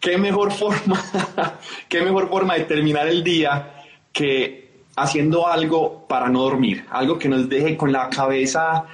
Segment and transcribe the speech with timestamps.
[0.00, 1.02] ¿Qué mejor forma,
[1.88, 6.86] qué mejor forma de terminar el día que haciendo algo para no dormir?
[6.90, 8.86] Algo que nos deje con la cabeza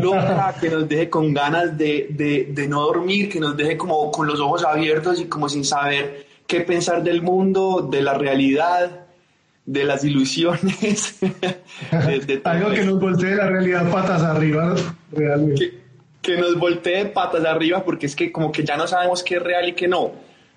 [0.00, 4.12] loca, que nos deje con ganas de, de, de no dormir, que nos deje como
[4.12, 9.06] con los ojos abiertos y como sin saber qué pensar del mundo, de la realidad,
[9.66, 11.18] de las ilusiones.
[11.20, 14.76] de, de Algo que nos voltee la realidad patas arriba,
[15.10, 15.70] realmente.
[16.22, 19.36] Que, que, nos voltee patas arriba porque es que como que ya no sabemos qué
[19.36, 20.12] es real y qué no.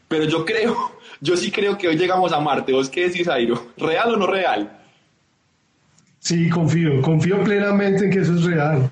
[0.08, 2.72] Pero yo creo, yo sí creo que hoy llegamos a Marte.
[2.72, 3.68] ¿Vos qué decís, Jairo?
[3.78, 4.80] ¿Real o no real?
[6.20, 8.92] Sí, confío, confío plenamente en que eso es real.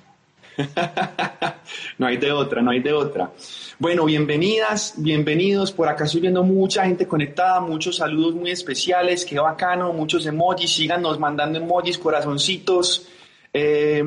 [1.98, 3.32] no hay de otra, no hay de otra.
[3.80, 5.72] Bueno, bienvenidas, bienvenidos.
[5.72, 10.74] Por acá estoy viendo mucha gente conectada, muchos saludos muy especiales, qué bacano, muchos emojis.
[10.74, 13.08] Síganos mandando emojis, corazoncitos,
[13.54, 14.04] eh,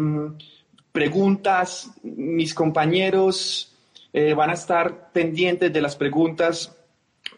[0.93, 1.91] preguntas.
[2.03, 3.75] Mis compañeros
[4.13, 6.78] eh, van a estar pendientes de las preguntas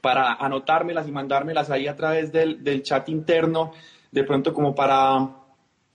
[0.00, 3.72] para anotármelas y mandármelas ahí a través del, del chat interno,
[4.10, 5.40] de pronto como para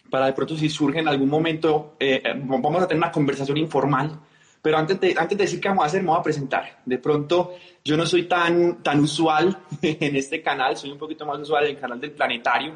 [0.09, 4.19] para de pronto si surge en algún momento, eh, vamos a tener una conversación informal,
[4.61, 6.79] pero antes de, antes de decir qué vamos a hacer, me voy a presentar.
[6.85, 11.39] De pronto, yo no soy tan, tan usual en este canal, soy un poquito más
[11.39, 12.73] usual en el canal del Planetario.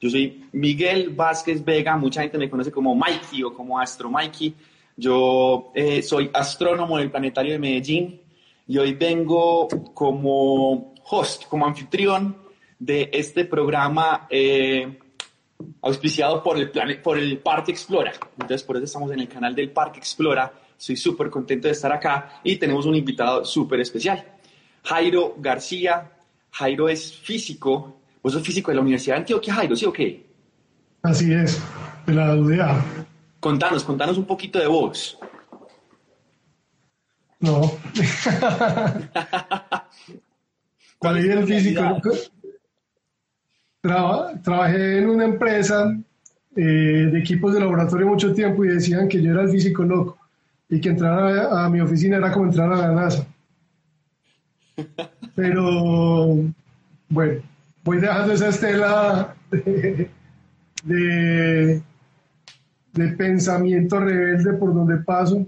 [0.00, 4.54] Yo soy Miguel Vázquez Vega, mucha gente me conoce como Mikey o como Astro Mikey.
[4.96, 8.20] Yo eh, soy astrónomo del Planetario de Medellín
[8.68, 12.36] y hoy vengo como host, como anfitrión
[12.78, 14.28] de este programa.
[14.30, 14.98] Eh,
[15.82, 16.70] auspiciado por el,
[17.00, 18.12] por el Parque Explora.
[18.32, 20.52] Entonces, por eso estamos en el canal del Parque Explora.
[20.78, 24.24] Estoy súper contento de estar acá y tenemos un invitado súper especial.
[24.84, 26.12] Jairo García.
[26.52, 28.00] Jairo es físico.
[28.22, 30.26] Vos sos físico de la Universidad de Antioquia, Jairo, ¿sí o qué?
[31.02, 31.62] Así es,
[32.06, 32.84] de la UDA.
[33.38, 35.18] Contanos, contanos un poquito de vos.
[37.40, 37.60] No.
[40.98, 42.00] ¿Cuál es el físico?
[44.42, 45.96] trabajé en una empresa
[46.56, 50.18] eh, de equipos de laboratorio mucho tiempo y decían que yo era el físico loco
[50.68, 53.26] y que entrar a, mi oficina era como entrar a la NASA.
[55.34, 56.36] Pero
[57.08, 57.42] bueno,
[57.84, 60.10] voy dejando esa estela de,
[62.92, 65.46] de, pensamiento rebelde por donde paso.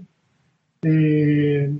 [0.83, 1.71] Eh,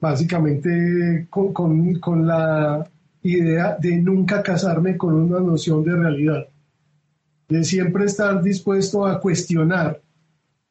[0.00, 2.88] básicamente con, la
[3.22, 6.46] idea de nunca casarme con una noción de realidad,
[7.48, 10.00] de siempre estar dispuesto a cuestionar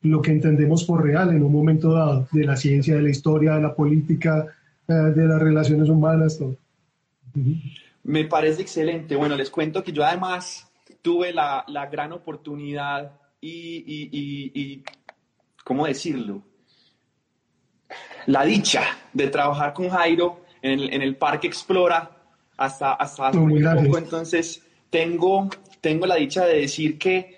[0.01, 3.55] lo que entendemos por real en un momento dado, de la ciencia, de la historia,
[3.55, 4.45] de la política,
[4.87, 6.55] eh, de las relaciones humanas, todo.
[8.03, 9.15] Me parece excelente.
[9.15, 13.11] Bueno, les cuento que yo además tuve la, gran oportunidad
[13.41, 14.83] y,
[15.63, 16.41] ¿cómo decirlo?
[18.27, 22.11] La dicha de trabajar con Jairo en el, en el Parque Explora
[22.57, 25.49] hasta, hasta hace muy poco, entonces tengo,
[25.81, 27.35] tengo la dicha de decir que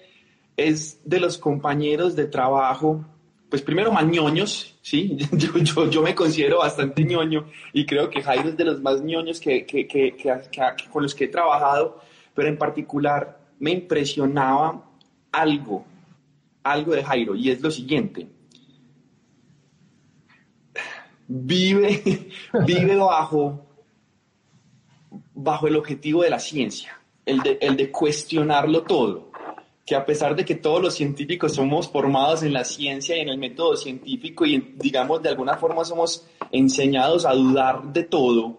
[0.56, 3.06] es de los compañeros de trabajo,
[3.50, 5.18] pues primero más ñoños, ¿sí?
[5.31, 9.02] Yo, yo, yo me considero bastante ñoño y creo que Jairo es de los más
[9.02, 10.16] ñoños que, que, que,
[10.91, 12.02] con los que he trabajado,
[12.34, 14.84] pero en particular me impresionaba
[15.31, 15.85] algo,
[16.64, 18.28] algo de Jairo, y es lo siguiente.
[21.28, 22.30] Vive,
[22.66, 23.68] vive bajo
[25.40, 29.32] bajo el objetivo de la ciencia, el de, el de cuestionarlo todo,
[29.86, 33.30] que a pesar de que todos los científicos somos formados en la ciencia y en
[33.30, 38.58] el método científico y digamos de alguna forma somos enseñados a dudar de todo,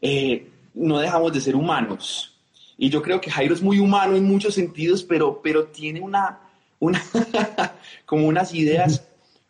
[0.00, 2.32] eh, no dejamos de ser humanos.
[2.78, 6.40] Y yo creo que Jairo es muy humano en muchos sentidos, pero, pero tiene una,
[6.78, 7.02] una
[8.06, 9.06] como unas ideas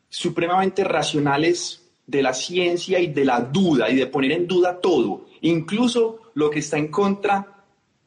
[0.09, 5.27] supremamente racionales de la ciencia y de la duda y de poner en duda todo,
[5.41, 7.65] incluso lo que está en contra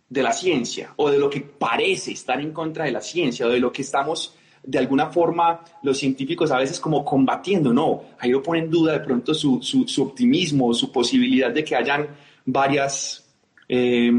[0.08, 3.50] de la ciencia o de lo que parece estar en contra de la ciencia o
[3.50, 8.32] de lo que estamos de alguna forma los científicos a veces como combatiendo, no, ahí
[8.32, 12.08] lo pone en duda de pronto su, su, optimismo, su posibilidad de que hayan
[12.46, 13.26] varias,
[13.68, 14.12] eh,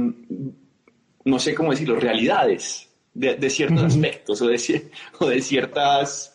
[1.25, 6.30] no sé cómo decirlo, realidades de, ciertos aspectos o de, o de ciertas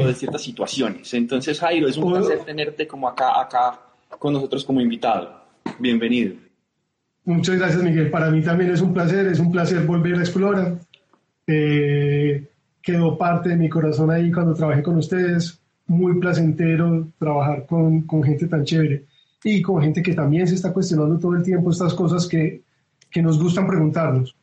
[0.00, 1.12] o de ciertas situaciones.
[1.14, 3.80] Entonces, Jairo, es un placer tenerte como acá, acá
[4.18, 5.42] con nosotros como invitado.
[5.78, 6.34] Bienvenido.
[7.24, 8.10] Muchas gracias, Miguel.
[8.10, 10.78] Para mí también es un placer, es un placer volver a explorar.
[11.46, 12.46] Eh,
[12.80, 15.60] quedó parte de mi corazón ahí cuando trabajé con ustedes.
[15.86, 19.04] Muy placentero trabajar con, con gente tan chévere
[19.44, 22.62] y con gente que también se está cuestionando todo el tiempo estas cosas que,
[23.10, 24.34] que nos gustan preguntarnos.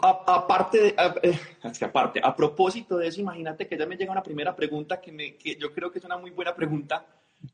[0.00, 1.38] Aparte, a, eh,
[1.80, 5.36] aparte, a propósito de eso, imagínate que ya me llega una primera pregunta que, me,
[5.36, 7.04] que yo creo que es una muy buena pregunta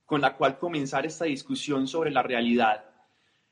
[0.04, 2.84] con la cual comenzar esta discusión sobre la realidad.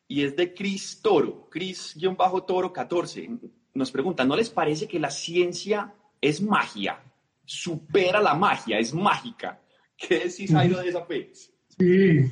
[0.08, 3.30] Y es de Chris Toro, Chris-Toro 14.
[3.74, 7.00] Nos pregunta, ¿no les parece que la ciencia es magia?
[7.44, 9.60] Supera la magia, es mágica.
[9.96, 11.52] ¿Qué decís, Jairo, de esa vez?
[11.78, 12.30] Sí,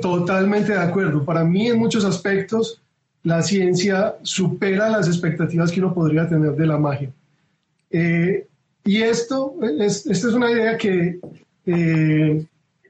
[0.00, 1.24] totalmente de acuerdo.
[1.24, 2.80] Para mí, en muchos aspectos,
[3.22, 7.10] la ciencia supera las expectativas que uno podría tener de la magia.
[7.90, 8.46] Eh,
[8.84, 11.20] y esto es, esta es una idea que,
[11.66, 12.46] eh,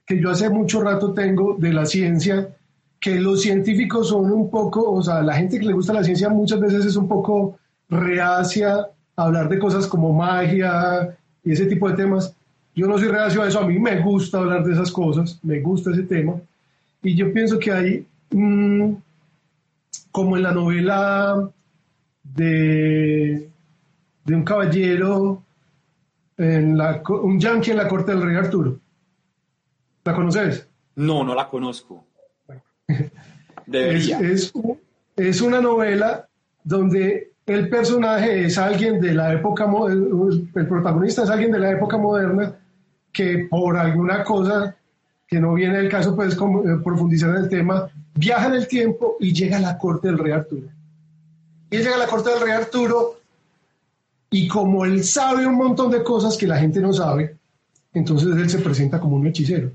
[0.07, 2.49] que yo hace mucho rato tengo de la ciencia,
[3.01, 6.29] que los científicos son un poco, o sea, la gente que le gusta la ciencia
[6.29, 8.87] muchas veces es un poco reacia
[9.17, 12.35] a hablar de cosas como magia y ese tipo de temas.
[12.77, 15.61] Yo no soy reacio a eso, a mí me gusta hablar de esas cosas, me
[15.61, 16.35] gusta ese tema.
[17.03, 18.07] Y yo pienso que hay...
[18.31, 18.95] Mm,
[20.11, 21.51] como en la novela
[22.23, 23.49] de,
[24.25, 25.43] de un caballero,
[26.37, 28.79] en la, un yankee en la corte del rey Arturo.
[30.05, 30.67] ¿La conoces?
[30.97, 32.05] No, no la conozco.
[33.73, 34.53] Es,
[35.17, 36.27] es, una novela
[36.65, 41.71] donde el personaje es alguien de la época, el, el protagonista es alguien de la
[41.71, 42.57] época moderna
[43.13, 44.77] que por alguna cosa
[45.29, 46.37] que no viene el caso, pues
[46.83, 50.33] profundizar en el tema, viaja en el tiempo y llega a la corte del rey
[50.33, 50.69] Arturo.
[51.71, 53.21] Él llega a la corte del rey Arturo
[54.31, 57.37] y como él sabe un montón de cosas que la gente no sabe,
[57.93, 59.71] entonces él se presenta como un hechicero.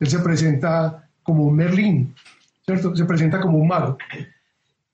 [0.00, 2.14] Él se presenta como un Merlín,
[2.64, 2.94] ¿cierto?
[2.96, 3.96] Se presenta como un mago.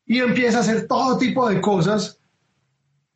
[0.07, 2.19] Y empieza a hacer todo tipo de cosas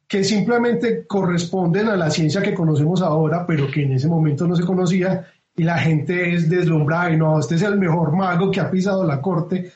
[0.08, 4.56] que simplemente corresponden a la ciencia que conocemos ahora, pero que en ese momento no
[4.56, 5.26] se conocía
[5.56, 9.04] y la gente es deslumbrada y no, este es el mejor mago que ha pisado
[9.04, 9.72] la corte,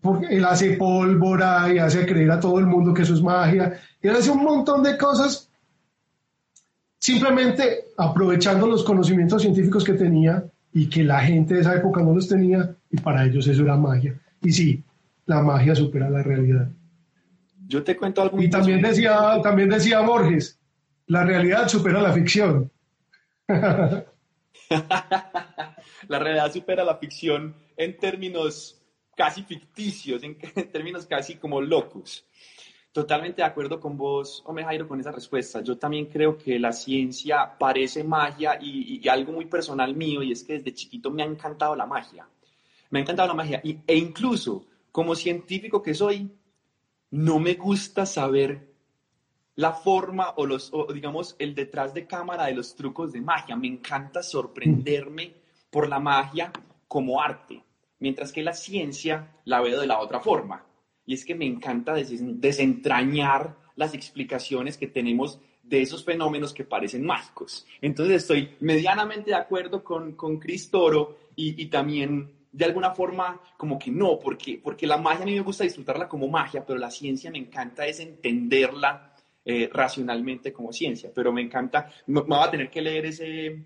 [0.00, 3.78] porque él hace pólvora y hace creer a todo el mundo que eso es magia,
[4.02, 5.48] y él hace un montón de cosas
[6.98, 12.14] simplemente aprovechando los conocimientos científicos que tenía y que la gente de esa época no
[12.14, 14.18] los tenía, y para ellos eso era magia.
[14.42, 14.82] Y sí,
[15.26, 16.68] la magia supera la realidad.
[17.68, 18.42] Yo te cuento algo.
[18.42, 20.58] Y también decía, también decía Borges,
[21.06, 22.70] la realidad supera la ficción.
[26.08, 28.80] la realidad supera la ficción en términos
[29.16, 30.38] casi ficticios, en,
[30.72, 32.26] términos casi como locos.
[32.92, 35.60] Totalmente de acuerdo con vos, Ome Jairo, con esa respuesta.
[35.62, 40.44] Yo también creo que la ciencia parece magia y, algo muy personal mío, y es
[40.44, 42.28] que desde chiquito me ha encantado la magia.
[42.90, 43.60] Me ha encantado la magia.
[43.64, 46.30] e incluso, como científico que soy,
[47.10, 48.73] no me gusta saber
[49.56, 53.56] la forma o los, digamos, el detrás de cámara de los trucos de magia.
[53.56, 55.34] Me encanta sorprenderme
[55.70, 56.52] por la magia
[56.88, 57.62] como arte,
[57.98, 60.64] mientras que la ciencia la veo de la otra forma.
[61.06, 67.04] Y es que me encanta desentrañar las explicaciones que tenemos de esos fenómenos que parecen
[67.04, 67.66] mágicos.
[67.80, 73.40] Entonces estoy medianamente de acuerdo con, con Cris Toro y, y también de alguna forma
[73.56, 76.78] como que no, porque, porque la magia a mí me gusta disfrutarla como magia, pero
[76.78, 79.13] la ciencia me encanta es entenderla
[79.46, 81.10] eh, racionalmente como ciencia.
[81.14, 83.64] Pero me encanta, me, va a tener que leer ese,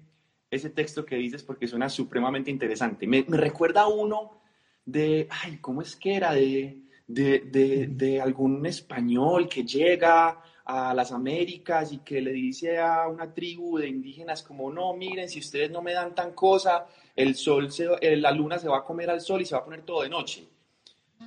[0.51, 3.07] ese texto que dices porque suena supremamente interesante.
[3.07, 4.41] Me, recuerda uno
[4.85, 6.33] de, ay, ¿cómo es que era?
[6.33, 13.09] De, de, de, algún español que llega a las Américas y que le dice a
[13.09, 17.37] una tribu de indígenas como, no, miren, si ustedes no me dan tan cosa, el
[17.37, 19.83] sol, se, la luna se va a comer al sol y se va a poner
[19.83, 20.49] todo de noche.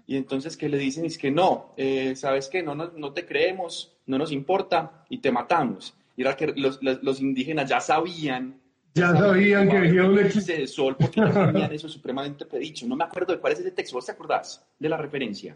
[0.07, 2.63] Y entonces que le dicen es que no, eh, ¿sabes qué?
[2.63, 5.93] No, no, no te creemos, no nos importa y te matamos.
[6.17, 8.60] Y era que los, los, indígenas ya sabían.
[8.93, 12.86] Ya sabían que había un eclipse de sol porque no tenían eso supremamente predicho.
[12.88, 13.95] No me acuerdo de cuál es ese texto.
[13.95, 15.55] ¿Vos te acordás de la referencia?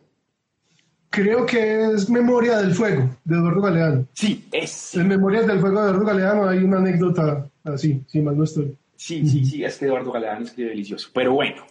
[1.10, 4.08] Creo que es Memoria del Fuego, de Eduardo Galeano.
[4.14, 4.96] Sí, es.
[4.96, 8.78] En Memorias del Fuego de Eduardo Galeano hay una anécdota así, si mal no estoy.
[8.96, 11.10] Sí, sí, sí, es que Eduardo Galeano escribe delicioso.
[11.14, 11.64] Pero bueno.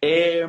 [0.00, 0.46] Eh,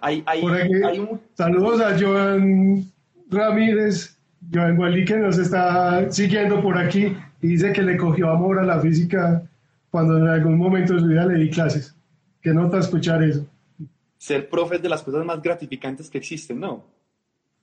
[0.00, 0.24] hay,
[1.34, 2.84] Saludos a Joan
[3.30, 4.18] Ramírez,
[4.52, 8.64] Joan Wally que nos está siguiendo por aquí y dice que le cogió amor a
[8.64, 9.42] la física
[9.90, 11.94] cuando en algún momento de su vida le di clases.
[12.40, 13.46] Qué nota escuchar eso.
[14.16, 16.84] Ser profe es de las cosas más gratificantes que existen, ¿no?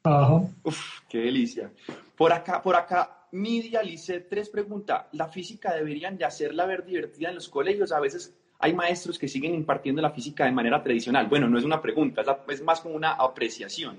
[0.03, 0.43] Ajá.
[0.63, 1.71] Uf, qué delicia.
[2.15, 5.05] Por acá, por acá, Midia Lice, tres preguntas.
[5.11, 7.91] ¿La física deberían de hacerla ver divertida en los colegios?
[7.91, 11.27] A veces hay maestros que siguen impartiendo la física de manera tradicional.
[11.27, 13.97] Bueno, no es una pregunta, es más como una apreciación.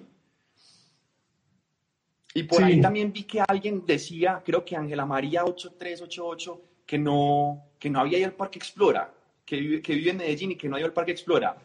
[2.34, 7.64] Y por ahí también vi que alguien decía, creo que Ángela María 8388, que no,
[7.78, 9.10] que no había ido al Parque Explora,
[9.44, 11.56] que vive, que vive en Medellín y que no ha ido al Parque Explora.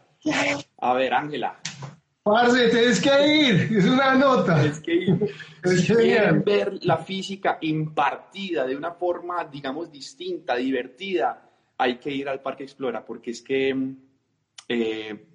[0.78, 1.60] A ver, Ángela.
[2.22, 4.60] Parce, tienes que ir, es una nota.
[4.60, 5.34] Tienes que ir.
[5.64, 11.51] si quieren ver la física impartida de una forma, digamos, distinta, divertida,
[11.82, 13.76] hay que ir al Parque Explora, porque es que
[14.68, 15.26] eh,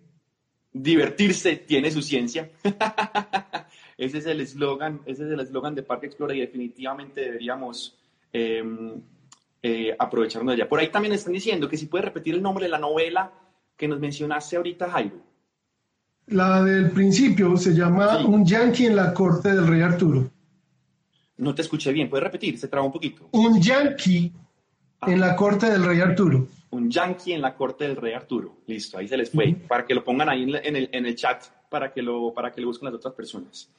[0.71, 2.49] divertirse tiene su ciencia.
[3.97, 7.97] ese es el eslogan, ese es el eslogan de Parque Explora y definitivamente deberíamos
[8.31, 9.01] em,
[9.61, 10.69] eh, aprovecharnos de ella.
[10.69, 13.31] Por ahí también están diciendo que si puede repetir el nombre de la novela
[13.75, 15.17] que nos mencionaste ahorita, Jairo.
[16.27, 20.29] La del principio se llama Un yankee en la corte del rey Arturo.
[21.37, 22.57] No te escuché bien, ¿puedes repetir?
[22.57, 23.29] Se traba un poquito.
[23.31, 24.33] Un yankee
[25.01, 25.11] ah.
[25.11, 26.47] en la corte del rey Arturo.
[26.69, 28.57] Un yankee en la corte del rey Arturo.
[28.67, 29.53] Listo, ahí se les fue.
[29.67, 32.61] Para que lo pongan ahí en, el, en el, chat, para que, lo, para que
[32.61, 33.69] lo busquen las otras personas.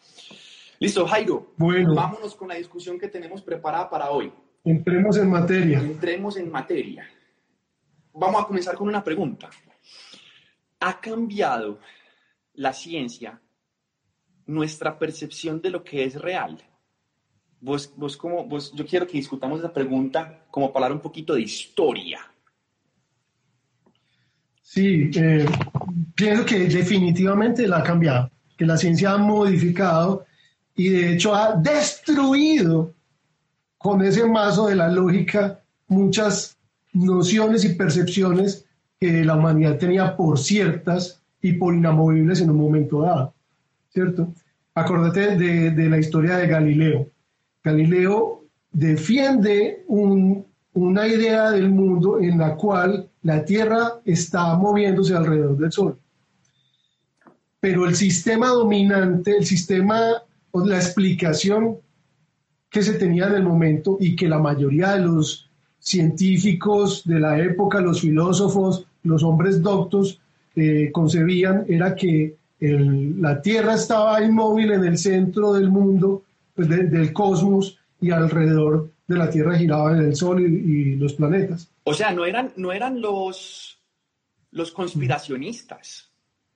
[0.81, 1.53] Listo, Jairo.
[1.57, 1.95] Bueno.
[1.95, 4.33] Vámonos con la discusión que tenemos preparada para hoy.
[4.65, 5.79] Entremos en materia.
[5.79, 7.09] Entremos en materia.
[8.13, 9.51] Vamos a comenzar con una pregunta.
[10.81, 11.79] ¿Ha cambiado
[12.55, 13.41] la ciencia
[14.47, 16.59] nuestra percepción de lo que es real?
[17.61, 21.35] Vos, vos como, vos, yo quiero que discutamos esa pregunta como para hablar un poquito
[21.35, 22.21] de historia.
[24.63, 25.47] Sí, eh,
[26.15, 30.27] pienso que definitivamente la ha cambiado, que la ciencia ha modificado
[30.77, 32.95] y de hecho ha destruido
[33.79, 36.57] con ese mazo de la lógica muchas
[36.93, 38.67] nociones y percepciones
[39.01, 43.35] que la humanidad tenía por ciertas y por inamovibles en un momento dado,
[43.93, 44.33] ¿cierto?
[44.75, 47.09] Acuérdate de, la historia de Galileo.
[47.69, 55.73] Galileo defiende una idea del mundo en la cual la Tierra está moviéndose alrededor del
[55.73, 55.99] Sol.
[57.61, 59.99] Pero el sistema dominante, el sistema,
[60.53, 61.79] la explicación
[62.71, 67.39] que se tenía en el momento y que la mayoría de los científicos de la
[67.41, 70.21] época, los filósofos, los hombres doctos,
[70.55, 76.25] eh, concebían era que la Tierra estaba inmóvil en el centro del mundo,
[76.59, 81.69] pues, del cosmos, y alrededor de la Tierra giraban el Sol y, los planetas.
[81.85, 83.81] O sea, no eran, no eran los,
[84.51, 86.11] los conspiracionistas.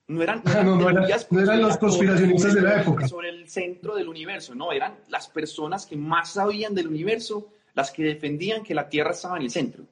[0.07, 0.89] No eran, no,
[1.39, 3.07] eran, los conspiracionistas de la época.
[3.07, 7.91] Sobre el centro del universo, no, eran las personas que más sabían del universo las
[7.91, 9.85] que defendían que la Tierra estaba en el centro.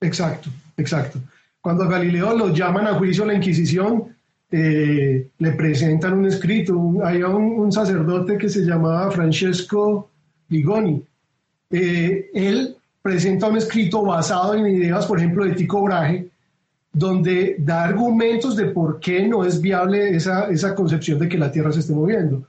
[0.00, 1.18] Exacto, exacto.
[1.62, 4.13] Cuando a Galileo lo llaman a juicio a la Inquisición,
[4.50, 6.94] eh, le presentan un escrito.
[7.04, 10.10] hay un, sacerdote que se llamaba Francesco
[10.48, 11.02] Ligoni.
[11.70, 16.28] Eh, él presenta un escrito basado en ideas, por ejemplo, de Tico Brahe,
[16.92, 21.50] donde da argumentos de por qué no es viable esa, esa concepción de que la
[21.50, 22.46] Tierra se esté moviendo.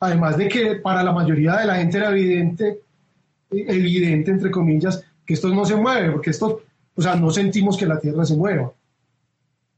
[0.00, 2.80] Además de que para la mayoría de la gente era evidente,
[3.50, 6.62] evidente entre comillas, que esto no se mueve, porque esto
[6.98, 8.72] o sea, no sentimos que la Tierra se mueva.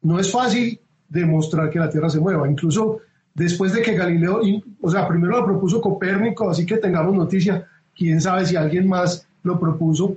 [0.00, 2.49] No es fácil demostrar que la Tierra se mueva.
[2.49, 3.00] Incluso
[3.35, 4.40] después de que Galileo,
[4.81, 9.26] o sea, primero lo propuso Copérnico, así que tengamos noticia, quién sabe si alguien más
[9.43, 10.17] lo propuso.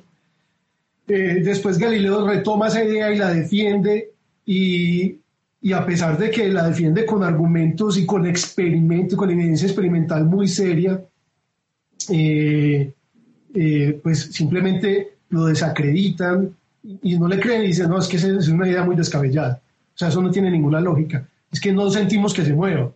[1.08, 4.12] Eh, después Galileo retoma esa idea y la defiende
[4.46, 5.20] y,
[5.74, 10.48] a pesar de que la defiende con argumentos y con experimentos, con evidencia experimental muy
[10.48, 11.02] seria,
[12.10, 12.94] eh,
[13.54, 18.48] eh, pues simplemente lo desacreditan, y no le creen y dicen, no, es que es
[18.50, 19.62] una idea muy descabellada.
[19.94, 21.28] O sea, eso no tiene ninguna lógica.
[21.52, 22.92] Es que no sentimos que se mueva.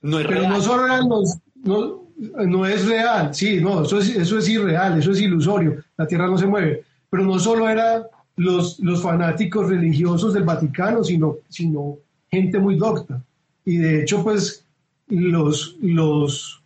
[0.00, 0.52] No es Pero real.
[0.52, 2.02] no solo eran los, no,
[2.46, 6.26] no, es real, sí, no, eso es, eso es irreal, eso es ilusorio, la Tierra
[6.26, 6.84] no se mueve.
[7.10, 8.04] Pero no solo eran
[8.36, 11.98] los, los fanáticos religiosos del Vaticano, sino, sino
[12.30, 13.22] gente muy docta.
[13.64, 14.64] Y de hecho, pues,
[15.08, 16.62] los, los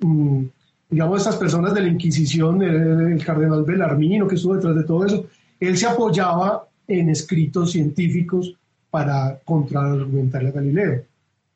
[0.00, 0.44] mm,
[0.88, 5.04] digamos, estas personas de la Inquisición, el, el cardenal Belarmino, que estuvo detrás de todo
[5.04, 5.26] eso,
[5.60, 8.56] él se apoyaba en escritos científicos
[8.90, 11.02] para contraargumentarle a Galileo,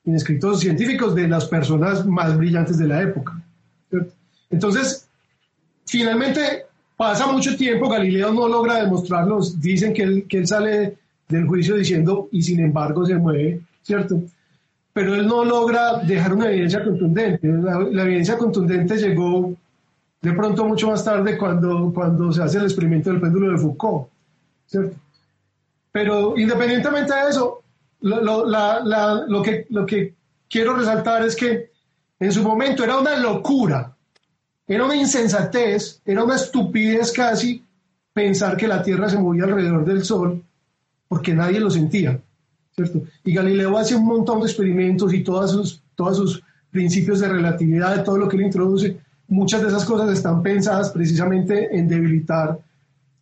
[0.05, 3.41] en escritos científicos de las personas más brillantes de la época.
[4.51, 5.09] Entonces,
[5.87, 10.97] finalmente pasa mucho tiempo, Galileo no logra demostrarlo, dicen que él, sale
[11.29, 14.23] del juicio diciendo, y sin embargo se mueve, ¿cierto?
[14.93, 17.49] Pero él no logra dejar una evidencia contundente.
[17.49, 19.53] La, la evidencia contundente llegó
[20.23, 24.09] de pronto mucho más tarde cuando, cuando se hace el experimento del péndulo de Foucault,
[24.67, 24.97] ¿cierto?
[25.95, 27.63] Pero independientemente de eso,
[28.01, 30.13] lo, que, lo que
[30.51, 31.71] quiero resaltar es que
[32.19, 33.95] En su momento era una locura,
[34.67, 37.63] era una insensatez, era una estupidez casi
[38.13, 40.43] pensar que la Tierra se movía alrededor del Sol,
[41.07, 42.21] porque nadie lo sentía,
[42.75, 43.03] ¿cierto?
[43.25, 47.97] Y Galileo hace un montón de experimentos y todos sus, todos sus principios de relatividad,
[47.97, 48.99] de todo lo que él introduce,
[49.29, 52.59] muchas de esas cosas están pensadas precisamente en debilitar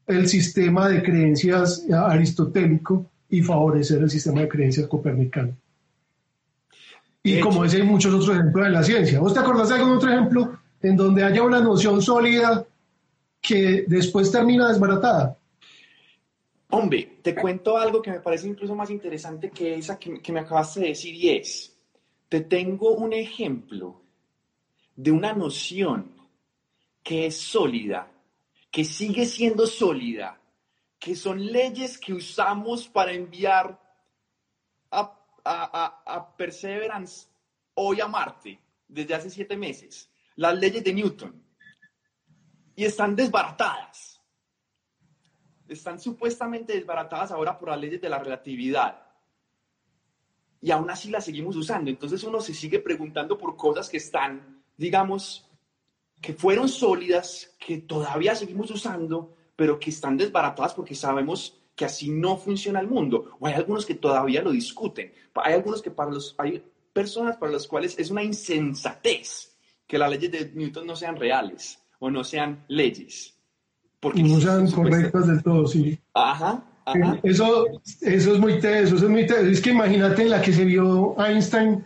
[0.06, 5.56] el sistema de creencias aristotélico y favorecer el sistema de creencias copernicano.
[7.22, 9.20] Y como ese hay muchos otros ejemplos en la ciencia.
[9.20, 12.66] ¿Vos te acordás de algún otro ejemplo en donde haya una noción sólida
[13.40, 15.38] que después termina desbaratada?
[16.70, 20.40] Hombre, te cuento algo que me parece incluso más interesante que esa que, que me
[20.40, 21.76] acabaste de decir y es,
[22.28, 24.00] te tengo un ejemplo
[24.96, 26.12] de una noción
[27.02, 28.08] que es sólida,
[28.72, 30.40] que sigue siendo sólida,
[30.98, 33.78] que son leyes que usamos para enviar
[34.90, 35.18] a,
[36.36, 37.26] Perseverance
[37.74, 41.44] hoy a Marte desde hace siete meses, las leyes de Newton,
[42.74, 44.20] y están desbaratadas.
[45.68, 49.06] Están supuestamente desbaratadas ahora por las leyes de la relatividad.
[50.60, 51.90] Y aún así las seguimos usando.
[51.90, 55.48] Entonces uno se sigue preguntando por cosas que están digamos,
[56.22, 62.10] que fueron sólidas, que todavía seguimos usando, pero que están desbaratadas porque sabemos que así
[62.10, 63.36] no funciona el mundo.
[63.40, 65.12] O hay algunos que todavía lo discuten.
[65.34, 66.62] Hay algunos que para los, hay
[66.92, 71.78] personas para las cuales es una insensatez que las leyes de Newton no sean reales
[71.98, 73.34] o no sean leyes.
[73.98, 75.98] Porque no sean correctas del todo, sí.
[76.14, 76.64] Ajá.
[76.84, 77.20] Ajá.
[77.22, 77.66] Eso,
[78.00, 79.46] eso es muy teso, eso es muy teso.
[79.46, 81.84] Es que imagínate la que se vio Einstein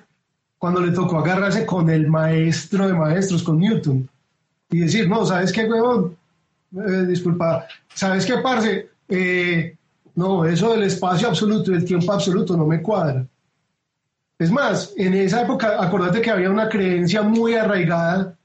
[0.58, 4.08] cuando le tocó agarrarse con el maestro de maestros, con Newton,
[4.70, 6.16] y decir, no, ¿sabes qué, huevón?
[6.74, 8.90] Eh, disculpa, ¿sabes qué, parce?
[9.08, 9.76] Eh,
[10.14, 13.26] no, eso del espacio absoluto y del tiempo absoluto no me cuadra.
[14.38, 18.36] Es más, en esa época, acordate que había una creencia muy arraigada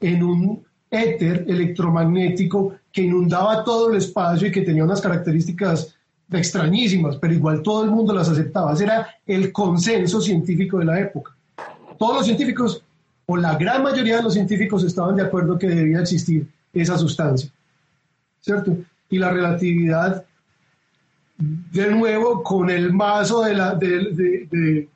[0.00, 5.94] en un éter electromagnético que inundaba todo el espacio y que tenía unas características
[6.32, 8.72] extrañísimas, pero igual todo el mundo las aceptaba.
[8.72, 11.36] Ese era el consenso científico de la época
[11.98, 12.82] todos los científicos,
[13.26, 17.50] o la gran mayoría de los científicos, estaban de acuerdo que debía existir esa sustancia.
[18.40, 18.76] ¿Cierto?
[19.10, 20.24] Y la relatividad,
[21.36, 24.88] de nuevo, con el mazo de la, de,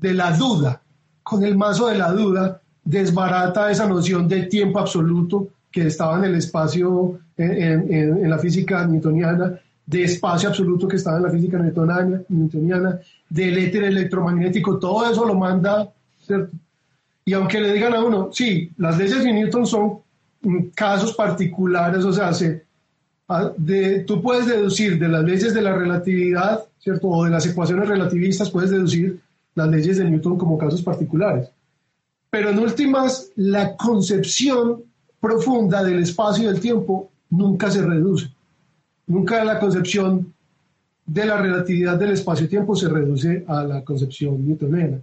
[0.00, 0.80] la duda,
[1.22, 6.24] con el mazo de la duda, desbarata esa noción de tiempo absoluto que estaba en
[6.24, 12.20] el espacio, en la física newtoniana, de espacio absoluto que estaba en la física newtoniana,
[12.28, 15.90] newtoniana del éter electromagnético, todo eso lo manda,
[16.26, 16.54] ¿cierto?
[17.24, 20.00] Y aunque le digan a uno, sí, las leyes de Newton son
[20.74, 22.64] casos particulares, o sea, se,
[23.56, 27.08] de, tú puedes deducir de las leyes de la relatividad, ¿cierto?
[27.08, 29.18] O de las ecuaciones relativistas, puedes deducir
[29.54, 31.48] las leyes de Newton como casos particulares.
[32.28, 34.82] Pero en últimas, la concepción
[35.18, 38.30] profunda del espacio y del tiempo nunca se reduce.
[39.08, 40.32] Nunca la concepción
[41.04, 45.00] de la relatividad del espacio-tiempo se reduce a la concepción newtoniana.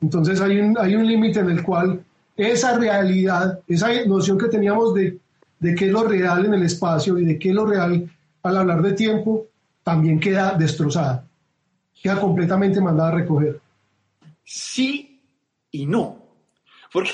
[0.00, 2.02] Entonces hay un, hay un límite en el cual
[2.34, 5.18] esa realidad, esa noción que teníamos de,
[5.58, 8.10] de qué es lo real en el espacio y de qué es lo real
[8.42, 9.46] al hablar de tiempo,
[9.82, 11.26] también queda destrozada,
[12.02, 13.60] queda completamente mandada a recoger.
[14.44, 15.20] Sí
[15.70, 16.22] y no.
[16.92, 17.10] Porque,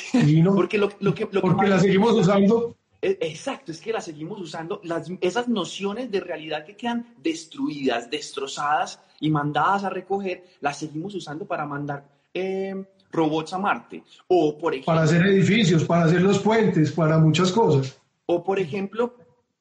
[0.55, 5.49] porque, lo, que, porque la seguimos usando exacto, es que las seguimos usando, las, esas
[5.49, 11.67] nociones de realidad que quedan destruidas, destrozadas y mandadas a recoger, las seguimos usando para
[11.67, 14.05] mandar em, robots a Marte.
[14.29, 17.99] O, por ejemplo, para hacer edificios, para hacer los puentes, para muchas cosas.
[18.27, 19.17] O, por ejemplo...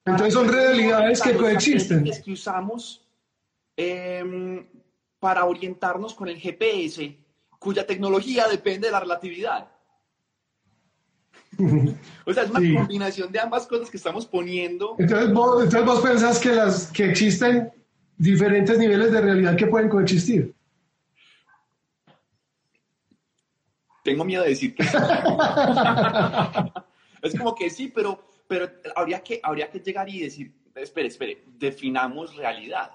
[0.06, 2.04] Entonces son realidades que coexisten.
[2.04, 3.08] Que usamos
[3.76, 4.66] em,
[5.20, 7.16] para orientarnos con el GPS,
[7.60, 9.70] cuya tecnología depende de la relatividad.
[12.26, 14.96] o sea, es una combinación de ambas cosas que estamos poniendo.
[14.98, 17.72] Entonces vos, entonces vos pensás que, las, que existen
[18.18, 20.54] diferentes niveles de realidad que pueden coexistir.
[24.04, 24.98] Tengo miedo de decir que sí.
[27.22, 31.44] es como que sí, pero, pero habría, que, habría que llegar y decir, espere, espere,
[31.58, 32.92] definamos realidad.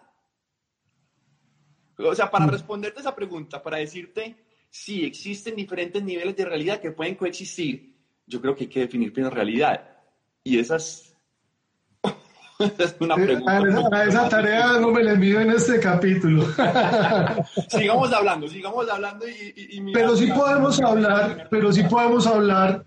[1.98, 2.50] O sea, para mm.
[2.50, 4.36] responderte esa pregunta, para decirte
[4.70, 7.95] si existen diferentes niveles de realidad que pueden coexistir,
[8.26, 9.80] yo creo que hay que definir bien realidad.
[10.42, 11.16] Y esas
[12.78, 13.96] es una pregunta.
[13.96, 16.44] A esa, tarea no me la envío en este capítulo.
[17.68, 22.84] sigamos hablando, sigamos hablando y, Pero sí podemos hablar, pero sí podemos hablar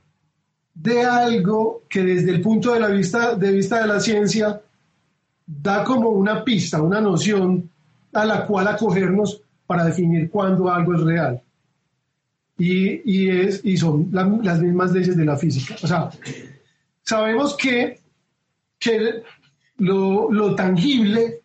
[0.74, 4.62] de algo que desde el punto de, la vista, de vista de la ciencia
[5.46, 7.70] da como una pista, una noción
[8.14, 11.42] a la cual acogernos para definir cuándo algo es real.
[12.60, 15.76] Y, es, y son las mismas leyes de la física.
[15.82, 16.10] O sea,
[17.04, 18.00] sabemos que,
[18.78, 19.24] que
[19.78, 21.42] lo, lo tangible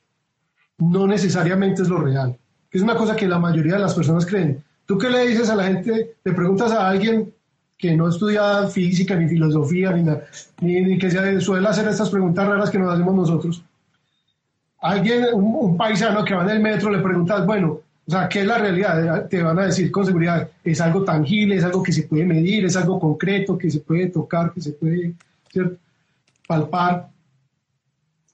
[0.78, 2.36] no necesariamente es lo real,
[2.68, 4.62] que es una cosa que la mayoría de las personas creen.
[4.86, 6.16] ¿Tú qué le dices a la gente?
[6.24, 7.32] Le preguntas a alguien
[7.78, 12.70] que no estudia física ni filosofía ni, ni, que se suele hacer estas preguntas raras
[12.70, 13.62] que nos hacemos nosotros.
[14.80, 18.46] Alguien, un, paisano que va en el metro, le preguntas, bueno, o sea, ¿qué es
[18.46, 19.28] la realidad?
[19.28, 22.66] Te van a decir con seguridad, es algo tangible, es algo que se puede medir,
[22.66, 25.14] es algo concreto, que se puede tocar, que se puede
[26.46, 27.08] palpar.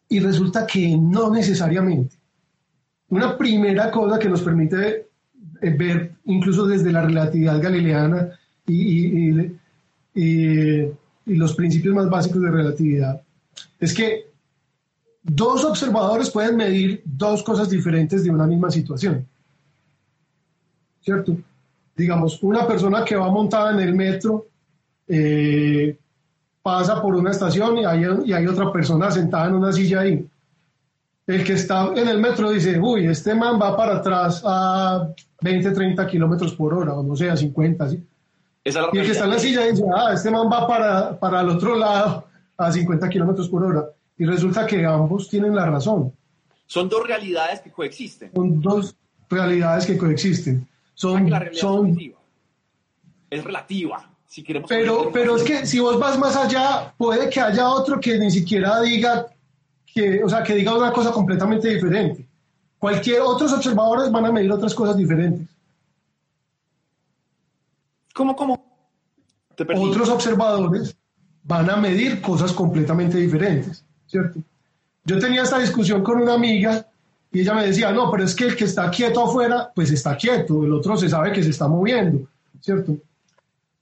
[0.09, 2.17] Y resulta que no necesariamente.
[3.11, 5.07] Una primera cosa que nos permite
[5.63, 8.31] eh, ver, incluso desde la relatividad galileana
[8.67, 9.31] y,
[10.15, 10.93] y,
[11.27, 13.23] los principios más básicos de relatividad,
[13.79, 14.27] es que
[15.23, 19.27] dos observadores pueden medir dos cosas diferentes de una misma situación.
[21.01, 21.37] ¿Cierto?
[21.97, 24.47] Digamos, una persona que va montada en el metro
[25.09, 25.99] eh,
[26.63, 30.27] pasa por una estación y hay, y hay otra persona sentada en una silla ahí
[31.31, 35.09] el que está en el metro dice, uy, este man va para atrás a
[35.41, 38.05] 20, 30 kilómetros por hora, o no sé, a 50, ¿sí?
[38.65, 41.51] y el que está en la silla dice, ah, este man va para, para el
[41.51, 43.87] otro lado a 50 kilómetros por hora.
[44.19, 46.13] Y resulta que ambos tienen la razón.
[46.67, 48.33] Son dos realidades que coexisten.
[48.35, 48.95] Son dos
[49.31, 50.69] realidades que coexisten.
[51.01, 51.99] Son, la realidad son,
[53.31, 54.11] es relativa.
[54.27, 57.99] Si queremos pero, pero es que si vos vas más allá, puede que haya otro
[57.99, 59.27] que ni siquiera diga
[59.87, 62.27] que, o sea, que diga una cosa completamente diferente.
[62.79, 65.49] Cualquier otros observadores van a medir otras cosas diferentes.
[68.13, 68.63] ¿Cómo, cómo?
[69.57, 70.95] Otros observadores
[71.45, 74.39] van a medir cosas completamente diferentes, ¿cierto?
[75.07, 76.90] Yo tenía esta discusión con una amiga
[77.33, 80.17] y ella me decía, no, pero es que el que está quieto afuera, pues está
[80.17, 82.27] quieto, el otro se sabe que se está moviendo,
[82.61, 82.97] ¿cierto?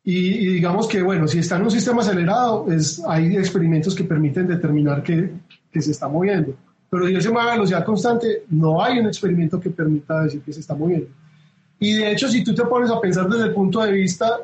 [0.04, 4.46] Y, digamos que, bueno, si está en un sistema acelerado, es, hay experimentos que permiten
[4.46, 5.30] determinar que
[5.72, 6.54] que se está moviendo.
[6.90, 10.40] Pero si él se mueve a velocidad constante, no hay un experimento que permita decir
[10.40, 11.08] que se está moviendo.
[11.78, 14.38] Y de hecho, si tú te pones a pensar desde el punto de vista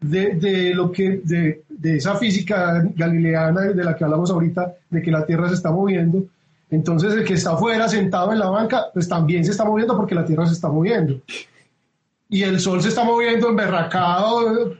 [0.00, 5.02] de, de lo que, de, de, esa física galileana de la que hablamos ahorita, de
[5.02, 6.24] que la Tierra se está moviendo,
[6.70, 10.14] entonces el que está afuera sentado en la banca, pues también se está moviendo porque
[10.14, 11.20] la Tierra se está moviendo.
[12.28, 14.74] Y el Sol se está moviendo emberracado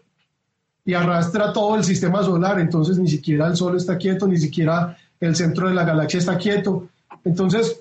[0.84, 4.96] y arrastra todo el sistema solar, entonces ni siquiera el Sol está quieto, ni siquiera
[5.20, 6.88] el centro de la galaxia está quieto.
[7.24, 7.80] Entonces,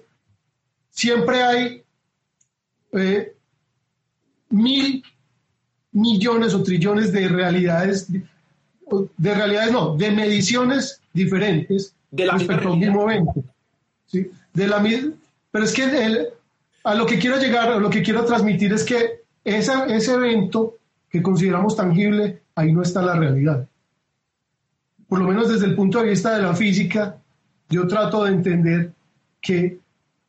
[0.90, 1.84] siempre hay
[2.94, 3.36] eh,
[4.50, 5.04] mil
[5.92, 12.72] millones o trillones de realidades, de realidades no, de mediciones diferentes de la respecto a
[12.72, 13.44] un mismo evento.
[14.08, 14.32] ¿Sí?
[14.54, 14.84] De la,
[15.52, 15.84] pero es que
[16.84, 20.78] a lo que quiero llegar, a lo que quiero transmitir es que ese evento
[21.10, 23.68] que consideramos tangible, ahí no está la realidad.
[25.08, 27.18] Por lo menos desde el punto de vista de la física,
[27.70, 28.92] yo trato de entender
[29.42, 29.80] que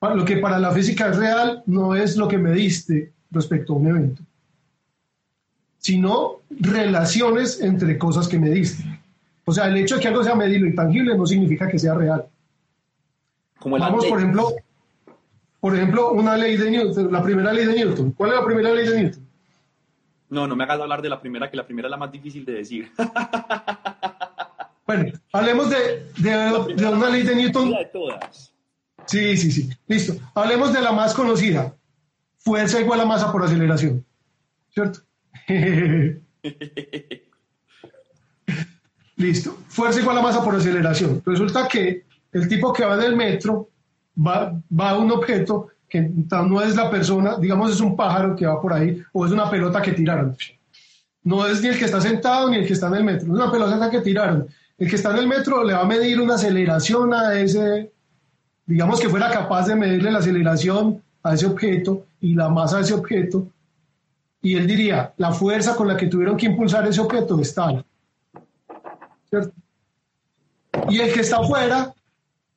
[0.01, 3.77] lo que para la física es real no es lo que me diste respecto a
[3.77, 4.23] un evento,
[5.79, 8.85] sino relaciones entre cosas que me diste.
[9.45, 11.95] O sea, el hecho de que algo sea medible y tangible no significa que sea
[11.95, 12.27] real.
[13.67, 14.55] Como Vamos, por ejemplo,
[15.59, 18.13] por ejemplo, una ley de Newton, la primera ley de Newton.
[18.13, 19.29] ¿Cuál es la primera ley de Newton?
[20.29, 22.45] No, no me hagas hablar de la primera, que la primera es la más difícil
[22.45, 22.93] de decir.
[24.87, 27.73] Bueno, hablemos de, de, una ley de Newton.
[27.73, 28.55] De todas.
[29.05, 29.69] Sí, sí, sí.
[29.89, 30.15] Listo.
[30.33, 31.75] Hablemos de la más conocida.
[32.39, 34.07] Fuerza igual a masa por aceleración.
[34.73, 35.01] ¿Cierto?
[39.17, 39.59] Listo.
[39.67, 41.21] Fuerza igual a masa por aceleración.
[41.27, 42.06] Resulta que
[42.37, 43.69] el tipo que va en el metro
[44.17, 48.47] va, va a un objeto que no es la persona, digamos es un pájaro que
[48.47, 50.37] va por ahí o es una pelota que tiraron.
[51.23, 53.33] No es ni el que está sentado ni el que está en el metro, es
[53.33, 54.47] una pelota que tiraron.
[54.79, 57.93] El que está en el metro le va a medir una aceleración a ese,
[58.67, 62.83] digamos que fuera capaz de medirle la aceleración a ese objeto y la masa de
[62.83, 63.49] ese objeto,
[64.43, 67.85] y él diría, la fuerza con la que tuvieron que impulsar ese objeto es tal.
[69.29, 69.53] ¿Cierto?
[70.89, 71.93] Y el que está fuera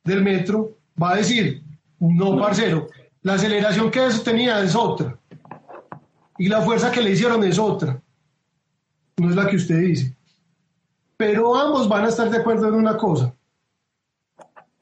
[0.04, 1.62] del metro va a decir,
[1.98, 2.88] no, parcero,
[3.22, 5.18] la aceleración que eso tenía es otra.
[6.38, 8.00] Y la fuerza que le hicieron es otra.
[9.18, 10.16] No es la que usted dice.
[11.16, 13.34] Pero ambos van a estar de acuerdo en una cosa,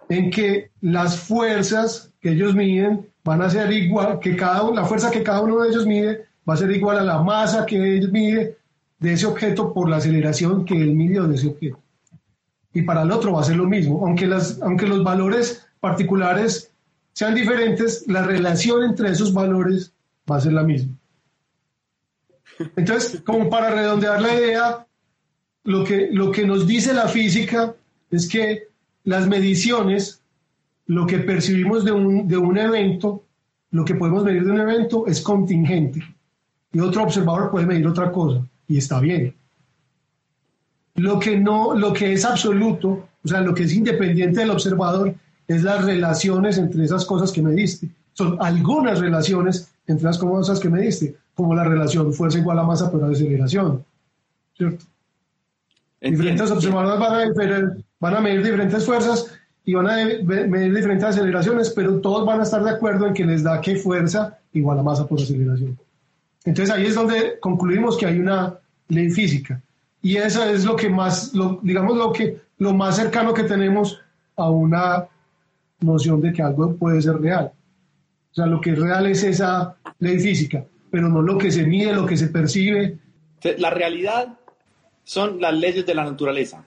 [0.09, 4.87] en que las fuerzas que ellos miden van a ser igual, que cada uno, la
[4.87, 7.96] fuerza que cada uno de ellos mide va a ser igual a la masa que
[7.96, 8.57] ellos mide
[9.00, 11.78] de ese objeto por la aceleración que él midió de ese objeto.
[12.78, 16.70] Y para el otro va a ser lo mismo, aunque, las, aunque los valores particulares
[17.12, 19.92] sean diferentes, la relación entre esos valores
[20.30, 20.94] va a ser la misma.
[22.76, 24.86] Entonces, como para redondear la idea,
[25.64, 27.74] lo que, lo que nos dice la física
[28.12, 28.68] es que
[29.02, 30.22] las mediciones,
[30.86, 33.24] lo que percibimos de un, de un evento,
[33.72, 36.00] lo que podemos medir de un evento es contingente.
[36.72, 39.34] Y otro observador puede medir otra cosa, y está bien.
[40.98, 45.14] Lo que, no, lo que es absoluto, o sea, lo que es independiente del observador,
[45.46, 47.88] es las relaciones entre esas cosas que mediste.
[48.12, 52.90] Son algunas relaciones entre las cosas que mediste, como la relación fuerza igual a masa
[52.90, 53.84] por aceleración.
[54.56, 54.84] ¿Cierto?
[56.00, 59.26] Diferentes observadores van a, van a medir diferentes fuerzas
[59.64, 63.24] y van a medir diferentes aceleraciones, pero todos van a estar de acuerdo en que
[63.24, 65.78] les da que fuerza igual a masa por aceleración.
[66.44, 68.58] Entonces ahí es donde concluimos que hay una
[68.88, 69.61] ley física.
[70.02, 74.00] Y eso es lo que más, lo, digamos, lo, que, lo más cercano que tenemos
[74.37, 75.08] a una
[75.80, 77.52] noción de que algo puede ser real.
[78.30, 81.64] O sea, lo que es real es esa ley física, pero no lo que se
[81.64, 82.98] mide, lo que se percibe.
[83.58, 84.38] La realidad
[85.04, 86.64] son las leyes de la naturaleza.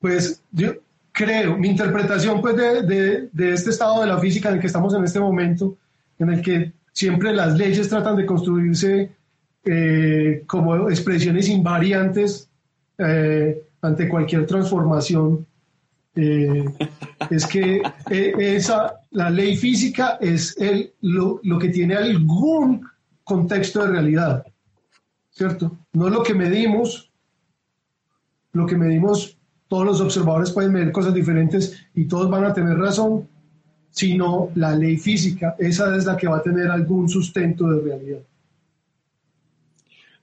[0.00, 0.72] Pues yo
[1.12, 4.66] creo, mi interpretación pues de, de, de este estado de la física en el que
[4.66, 5.76] estamos en este momento,
[6.18, 9.12] en el que siempre las leyes tratan de construirse
[9.64, 12.48] eh, como expresiones invariantes
[12.96, 15.46] eh, ante cualquier transformación.
[16.14, 16.64] Eh,
[17.30, 22.84] es que esa, la ley física es el, lo, lo, que tiene algún
[23.22, 24.44] contexto de realidad,
[25.30, 25.76] ¿cierto?
[25.92, 27.10] No lo que medimos,
[28.52, 32.76] lo que medimos, todos los observadores pueden medir cosas diferentes y todos van a tener
[32.78, 33.28] razón,
[33.90, 38.20] sino la ley física, esa es la que va a tener algún sustento de realidad.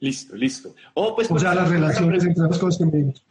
[0.05, 0.75] Listo, listo.
[0.93, 3.23] O, pues, o sea, las relaciones entre las cosas que medimos.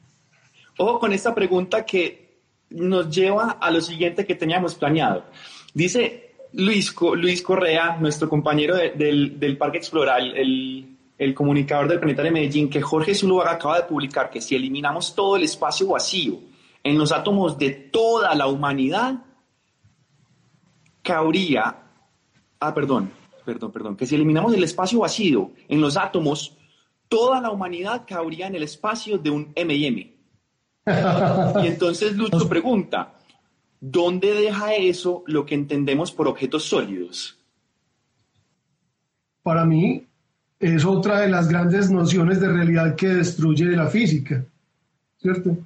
[0.76, 5.22] Con esta pregunta que nos lleva a lo siguiente que teníamos planeado.
[5.72, 12.32] Dice Luis, Luis Correa, nuestro compañero del, del, Parque Explorar, el, el, comunicador del Planetario
[12.32, 16.40] de Medellín, que Jorge Zuluaga acaba de publicar que si eliminamos todo el espacio vacío
[16.82, 19.24] en los átomos de toda la humanidad,
[21.02, 21.84] cabría,
[22.58, 23.12] ah, perdón,
[23.44, 26.56] perdón, perdón, que si eliminamos el espacio vacío en los átomos,
[27.14, 30.12] toda la humanidad cabría en el espacio de un M&M.
[31.62, 33.14] Y entonces Lucho pregunta,
[33.80, 37.38] ¿dónde deja eso lo que entendemos por objetos sólidos?
[39.44, 40.04] Para mí
[40.58, 44.44] es otra de las grandes nociones de realidad que destruye la física,
[45.16, 45.56] ¿cierto?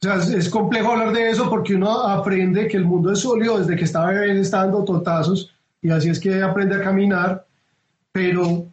[0.00, 3.84] es complejo hablar de eso porque uno aprende que el mundo es sólido desde que
[3.84, 5.52] está bebé, está dando totazos
[5.82, 7.44] y así es que aprende a caminar,
[8.12, 8.68] pero,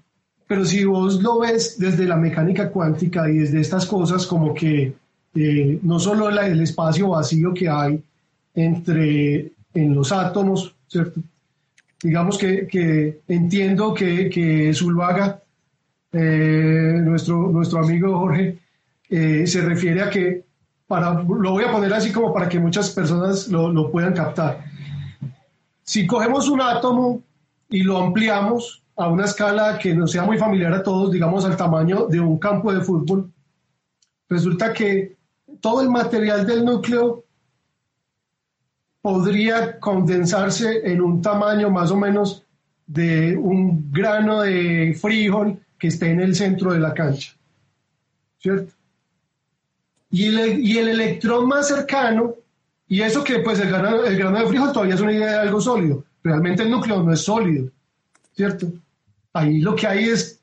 [0.54, 4.94] pero si vos lo ves desde la mecánica cuántica y desde estas cosas como que
[5.34, 8.00] eh, no solo el espacio vacío que hay
[8.54, 11.22] entre en los átomos, ¿cierto?
[12.04, 15.42] Digamos que, que entiendo que, que Zulvaga,
[16.12, 18.60] eh, nuestro, nuestro amigo Jorge,
[19.10, 20.44] eh, se refiere a que
[20.88, 24.66] lo voy a poner así como para que muchas personas lo, lo puedan captar.
[25.82, 27.24] Si cogemos un átomo
[27.72, 31.58] y lo ampliamos a una escala que no sea muy familiar a todos, digamos al
[31.58, 33.32] tamaño de un campo de fútbol,
[34.30, 35.16] resulta que
[35.60, 37.24] todo el material del núcleo
[39.02, 42.44] podría condensarse en un tamaño más o menos
[42.86, 47.34] de un grano de frijol que esté en el centro de la cancha.
[48.40, 48.74] ¿Cierto?
[50.10, 52.36] Y el, electrón más cercano,
[52.88, 55.38] y eso que pues el grano, el grano de frijol todavía es una idea de
[55.40, 57.70] algo sólido, realmente el núcleo no es sólido,
[58.36, 58.72] ¿cierto?
[59.34, 60.42] Ahí lo que hay es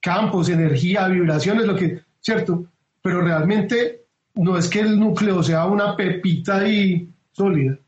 [0.00, 2.64] campos, energía, vibraciones, lo que, ¿cierto?
[3.02, 7.78] Pero realmente no es que el núcleo sea una pepita y sólida.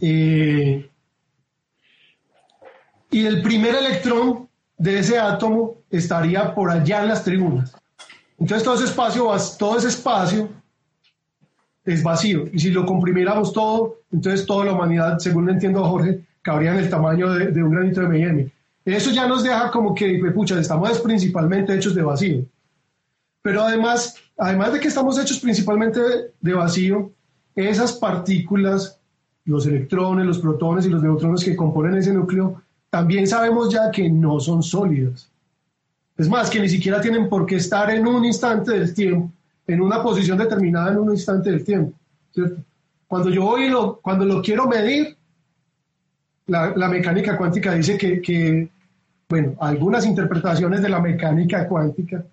[0.00, 0.88] Eh,
[3.10, 7.74] y el primer electrón de ese átomo estaría por allá en las tribunas.
[8.38, 10.50] Entonces todo ese espacio,
[11.84, 12.44] es vacío.
[12.52, 16.90] Y si lo comprimiéramos todo, entonces toda la humanidad, según entiendo Jorge, cabría en el
[16.90, 18.52] tamaño de, un granito de M&M.
[18.84, 22.44] Eso ya nos deja como que, pucha, estamos principalmente hechos de vacío.
[23.42, 26.00] Pero además, además de que estamos hechos principalmente
[26.40, 27.12] de vacío,
[27.54, 28.98] esas partículas,
[29.44, 34.08] los electrones, los protones y los neutrones que componen ese núcleo, también sabemos ya que
[34.08, 35.30] no son sólidas.
[36.16, 39.32] Es más, que ni siquiera tienen por qué estar en un instante del tiempo,
[39.66, 41.98] en una posición determinada en un instante del tiempo.
[43.06, 45.16] Cuando yo voy lo, cuando lo quiero medir,
[46.46, 48.68] la, mecánica cuántica dice que,
[49.28, 52.24] bueno, algunas interpretaciones de la mecánica cuántica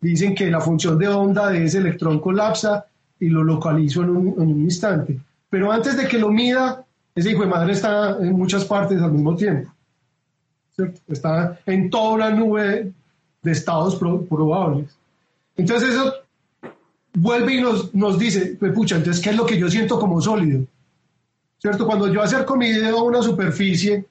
[0.00, 2.86] dicen que la función de onda de ese electrón colapsa
[3.18, 5.18] y lo localizo en un, instante.
[5.48, 9.12] Pero antes de que lo mida, ese hijo de madre está en muchas partes al
[9.12, 9.70] mismo tiempo.
[11.08, 12.92] Está en toda una nube
[13.42, 14.94] de estados probables.
[15.56, 16.12] Entonces eso
[17.14, 20.20] vuelve y nos, nos dice, pues, pucha, entonces, ¿qué es lo que yo siento como
[20.20, 20.66] sólido?
[21.66, 21.84] ¿Cierto?
[21.84, 24.06] Cuando yo acerco mi dedo a una superficie,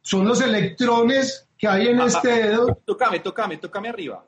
[0.00, 2.80] son los electrones que hay en este dedo.
[2.86, 4.24] Tócame, tócame, tócame arriba.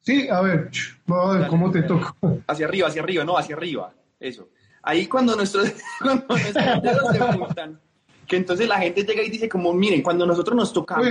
[0.00, 0.72] Sí, a ver,
[1.06, 2.16] a ver cómo te toco.
[2.48, 3.94] Hacia arriba, hacia arriba, no, hacia arriba.
[4.18, 4.48] Eso.
[4.82, 7.80] Ahí cuando nuestros, dedos se juntan,
[8.26, 11.06] que entonces la gente llega y dice como, miren, cuando nosotros nos tocamos,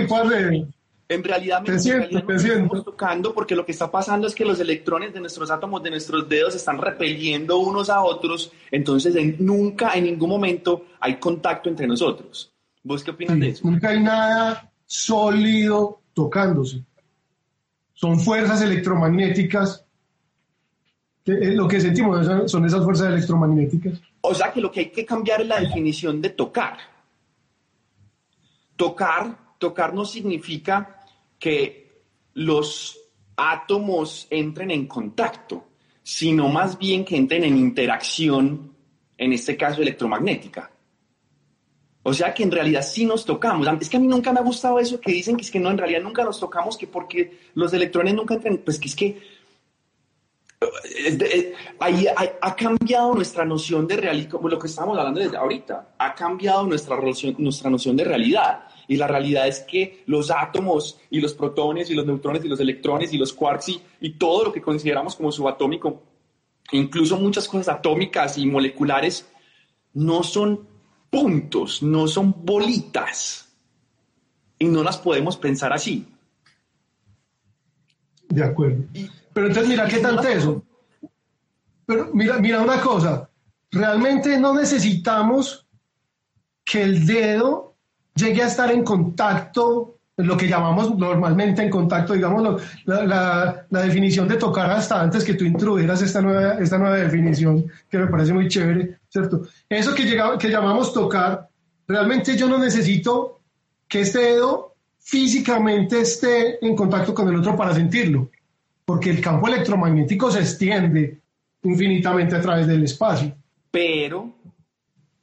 [1.14, 4.60] en realidad, te siento, te estamos tocando porque lo que está pasando es que los
[4.60, 10.04] electrones de nuestros átomos, de nuestros dedos, están repeliendo unos a otros, entonces nunca, en
[10.04, 12.52] ningún momento hay contacto entre nosotros.
[12.82, 13.68] ¿Vos qué opinas de eso?
[13.68, 16.84] Nunca hay nada sólido tocándose.
[17.94, 19.84] Son fuerzas electromagnéticas
[21.24, 24.00] eh, lo que sentimos son esas fuerzas electromagnéticas.
[24.22, 26.78] O sea que lo que hay que cambiar es la definición de tocar.
[28.76, 31.01] Tocar, tocar no significa
[31.42, 31.90] que
[32.34, 32.96] los
[33.34, 38.72] átomos entren en contacto, sino más bien que entren en interacción,
[39.18, 40.70] en este caso electromagnética.
[42.04, 43.66] O sea que en realidad sí nos tocamos.
[43.80, 45.68] Es que a mí nunca me ha gustado eso que dicen que es que no,
[45.72, 49.32] en realidad nunca nos tocamos, que porque los electrones nunca entran, pues que es que
[51.80, 52.06] ahí
[52.40, 56.64] ha, cambiado nuestra noción de realidad, como lo que estamos hablando desde ahorita, ha cambiado
[56.68, 56.96] nuestra,
[57.38, 58.68] nuestra noción de realidad.
[58.92, 62.60] Y la realidad es que los átomos y los protones y los neutrones y los
[62.60, 66.02] electrones y los quarks y, y todo lo que consideramos como subatómico,
[66.72, 69.26] incluso muchas cosas atómicas y moleculares,
[69.94, 70.68] no son
[71.08, 73.48] puntos, no son bolitas.
[74.58, 76.06] Y no las podemos pensar así.
[78.28, 78.84] De acuerdo.
[79.32, 80.62] Pero entonces mira qué tanto eso.
[81.86, 83.30] Pero mira, mira una cosa,
[83.70, 85.66] realmente no necesitamos
[86.62, 87.71] que el dedo
[88.14, 94.36] llegue a estar en contacto, lo que llamamos normalmente en contacto, digamos, la, definición de
[94.36, 98.48] tocar hasta antes que tú introdujeras esta nueva, esta nueva definición, que me parece muy
[98.48, 99.42] chévere, ¿cierto?
[99.68, 101.48] Eso que, llega, que llamamos tocar,
[101.88, 103.40] realmente yo no necesito
[103.88, 108.28] que este dedo físicamente esté en contacto con el otro para sentirlo
[108.84, 111.20] porque el campo electromagnético se extiende
[111.62, 113.34] infinitamente a través del espacio.
[113.70, 114.30] Pero,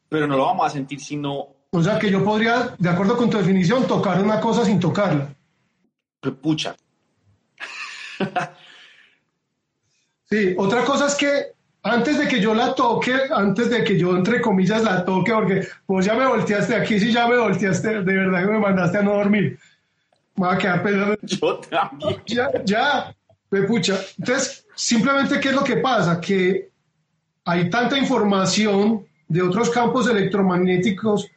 [0.08, 1.59] pero no lo vamos a sentir sino...
[1.72, 5.30] O sea que yo podría, de acuerdo con tu definición, tocar una cosa sin tocarla.
[6.42, 6.76] Pucha.
[10.30, 11.54] sí, otra cosa es que
[11.84, 15.68] antes de que yo la toque, antes de que yo entre comillas la toque, porque
[15.88, 19.02] vos ya me volteaste aquí, sí ya me volteaste, de verdad que me mandaste a
[19.04, 19.58] no dormir.
[20.36, 21.18] Me va a quedar pensando.
[21.22, 22.22] Yo también.
[22.26, 23.16] Ya, ya.
[23.68, 26.22] Pucha, entonces, simplemente, ¿qué es lo que pasa?
[26.22, 26.70] Que
[27.46, 31.28] hay tanta información de otros campos electromagnéticos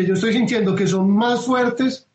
[0.00, 2.08] que yo estoy sintiendo que son más fuertes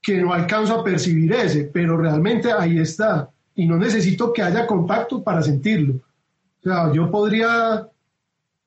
[0.00, 3.28] que no alcanzo a percibir ese, pero realmente ahí está.
[3.56, 5.94] Y no necesito que haya contacto para sentirlo.
[5.94, 7.88] O sea, yo podría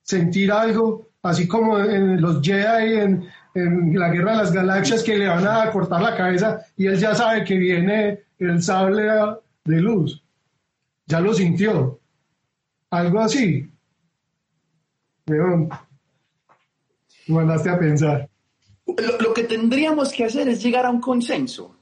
[0.02, 5.18] sentir algo, así como en los Jedi, en, en la Guerra de las Galaxias, que
[5.18, 9.04] le van a cortar la cabeza y él ya sabe que viene el sable
[9.64, 10.22] de luz.
[11.06, 12.00] Ya lo sintió.
[12.90, 13.72] Algo así.
[15.26, 15.38] Me
[17.34, 18.30] mandaste a pensar.
[19.20, 21.76] Lo, que tendríamos que hacer es llegar a un consenso.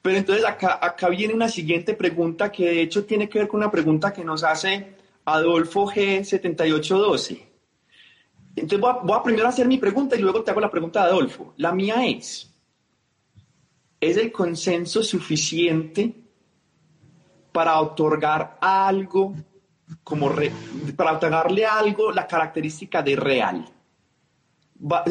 [0.00, 3.58] Pero entonces acá, acá viene una siguiente pregunta que de hecho tiene que ver con
[3.58, 7.42] una pregunta que nos hace Adolfo G7812.
[8.54, 11.02] Entonces voy a, voy a primero hacer mi pregunta y luego te hago la pregunta
[11.02, 11.54] de Adolfo.
[11.56, 12.54] La mía es,
[14.00, 16.14] ¿es el consenso suficiente
[17.58, 19.34] para otorgar algo,
[20.04, 20.30] como
[20.96, 23.68] para otorgarle algo la característica de real.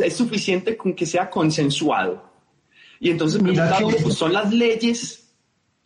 [0.03, 2.23] Es suficiente con que sea consensuado.
[2.99, 5.29] Y entonces pues, son las leyes,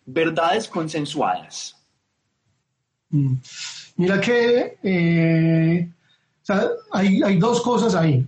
[0.06, 1.76] verdades consensuadas.
[3.10, 3.36] Mm.
[3.98, 5.90] Mira que eh,
[6.92, 8.26] hay, dos cosas ahí.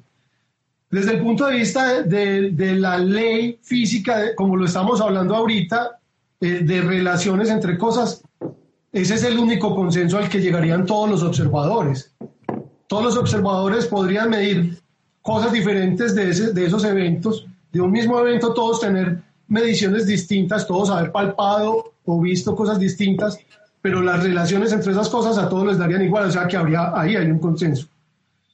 [0.90, 6.00] Desde el punto de vista de, de la ley física, como lo estamos hablando ahorita,
[6.40, 8.22] eh, de relaciones entre cosas,
[8.92, 12.14] ese es el único consenso al que llegarían todos los observadores.
[12.88, 14.83] Todos los observadores podrían medir
[15.24, 20.92] cosas diferentes de, de esos eventos, de un mismo evento, todos tener mediciones distintas, todos
[20.92, 23.40] haber palpado o visto cosas distintas,
[23.82, 26.92] pero las relaciones entre esas cosas a todos les darían igual, o sea que habría,
[26.94, 27.88] ahí hay un consenso.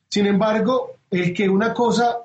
[0.07, 2.19] Sin embargo, el que una cosa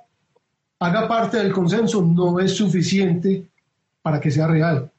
[0.78, 3.44] haga parte del consenso no es suficiente
[4.00, 4.90] para que sea real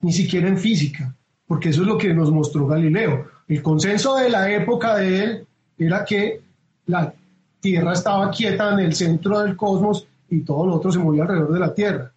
[0.00, 1.14] ni siquiera en física,
[1.46, 3.26] porque eso es lo que nos mostró Galileo.
[3.48, 5.46] El consenso de la época de él
[5.78, 6.40] era que
[6.86, 7.12] la
[7.60, 11.52] Tierra estaba quieta en el centro del cosmos y todo lo otro se movía alrededor
[11.52, 12.12] de la Tierra.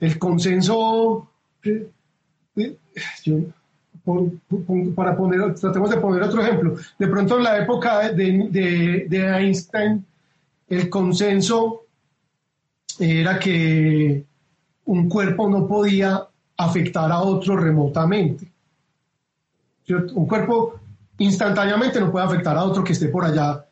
[0.00, 1.28] El consenso,
[1.64, 1.88] eh,
[2.56, 2.76] eh,
[4.94, 10.04] para poner, tratemos de poner otro ejemplo, de pronto en la época de Einstein,
[10.68, 11.84] el consenso
[12.98, 14.24] era que
[14.84, 16.26] un cuerpo no podía
[16.56, 18.50] afectar a otro remotamente.
[19.88, 20.80] Un cuerpo
[21.18, 23.64] instantáneamente no puede afectar a otro que esté por allá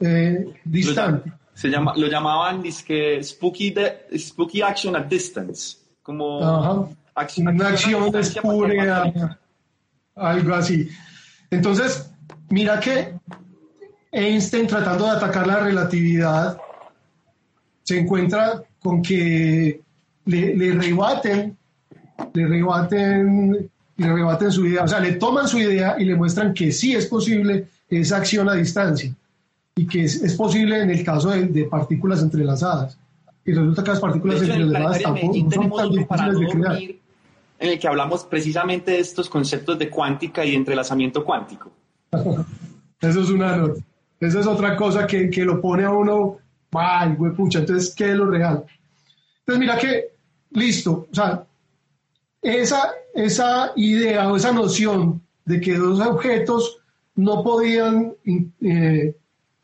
[0.00, 1.30] eh, distante.
[1.30, 3.74] Lo, se llama, lo llamaban spooky,
[4.18, 9.38] spooky action at distance, como una acción espúrea,
[10.14, 10.88] algo así.
[11.50, 12.10] Entonces,
[12.50, 13.14] mira que
[14.12, 16.58] Einstein tratando de atacar la relatividad
[17.82, 19.80] se encuentra con que
[20.26, 21.56] le, le rebaten,
[22.34, 26.52] le rebaten le rebaten su idea, o sea, le toman su idea y le muestran
[26.52, 29.14] que sí es posible esa acción a distancia
[29.78, 32.98] y que es, posible en el caso de, partículas entrelazadas.
[33.44, 36.78] Y resulta que las partículas entrelazadas tampoco son tan difíciles de crear.
[37.58, 41.70] En el que hablamos precisamente de estos conceptos de cuántica y de entrelazamiento cuántico.
[43.00, 43.80] Eso es una nota.
[44.18, 46.38] Esa es otra cosa que, que lo pone a uno,
[46.72, 48.64] ay, güey, pucha, entonces, ¿qué es lo real?
[49.40, 50.06] Entonces, mira que,
[50.52, 51.44] listo, o sea,
[52.40, 56.78] esa, esa idea o esa noción de que dos objetos
[57.14, 58.14] no podían
[58.62, 59.14] eh,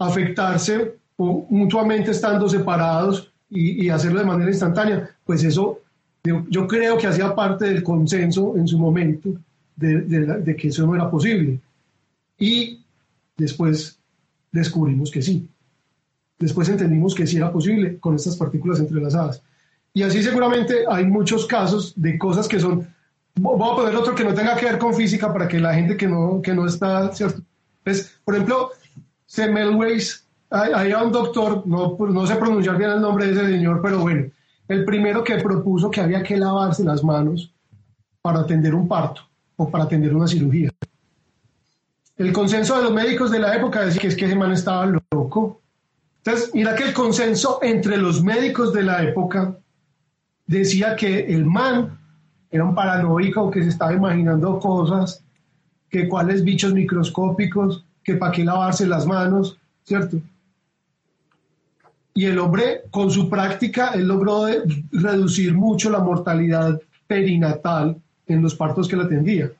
[0.06, 5.80] afectarse mutuamente estando separados y, hacerlo de manera instantánea, pues eso
[6.24, 9.30] yo, creo que hacía parte del consenso en su momento
[9.76, 11.58] de, de que eso no era posible.
[12.38, 12.80] Y
[13.36, 13.98] después
[14.50, 15.48] descubrimos que sí.
[16.38, 19.42] Después entendimos que sí era posible con estas partículas entrelazadas.
[19.94, 22.86] Y así seguramente hay muchos casos de cosas que son,
[23.34, 25.96] voy a poner otro que no tenga que ver con física para que la gente
[25.96, 27.42] que no, que no está, ¿cierto?
[27.84, 28.70] Pues, por ejemplo,
[29.32, 33.80] Semmelweis, hay, hay un doctor, no, no sé pronunciar bien el nombre de ese señor,
[33.80, 34.30] pero bueno,
[34.68, 37.50] el primero que propuso que había que lavarse las manos
[38.20, 39.22] para atender un parto
[39.56, 40.70] o para atender una cirugía.
[42.18, 44.84] El consenso de los médicos de la época decía que es que ese man estaba
[44.84, 45.62] loco.
[46.18, 49.56] Entonces, mira que el consenso entre los médicos de la época
[50.46, 51.98] decía que el man
[52.50, 55.24] era un paranoico que se estaba imaginando cosas,
[55.88, 60.18] que cuáles bichos microscópicos, que para qué lavarse las manos, ¿cierto?
[62.14, 64.46] Y el hombre, con su práctica, él logró
[64.90, 67.96] reducir mucho la mortalidad perinatal
[68.26, 69.50] en los partos que la atendía.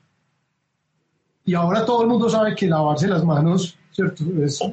[1.45, 4.25] Y ahora todo el mundo sabe que lavarse las manos, ¿cierto?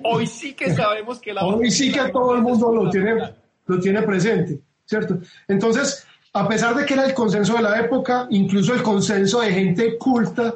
[0.03, 3.34] hoy sí que sabemos que lavarse Hoy sí que todo el mundo lo tiene,
[3.65, 4.59] lo tiene presente.
[4.89, 5.20] ¿cierto?
[5.47, 9.53] Entonces, a pesar de que era el consenso de la época, incluso el consenso de
[9.53, 10.55] gente culta,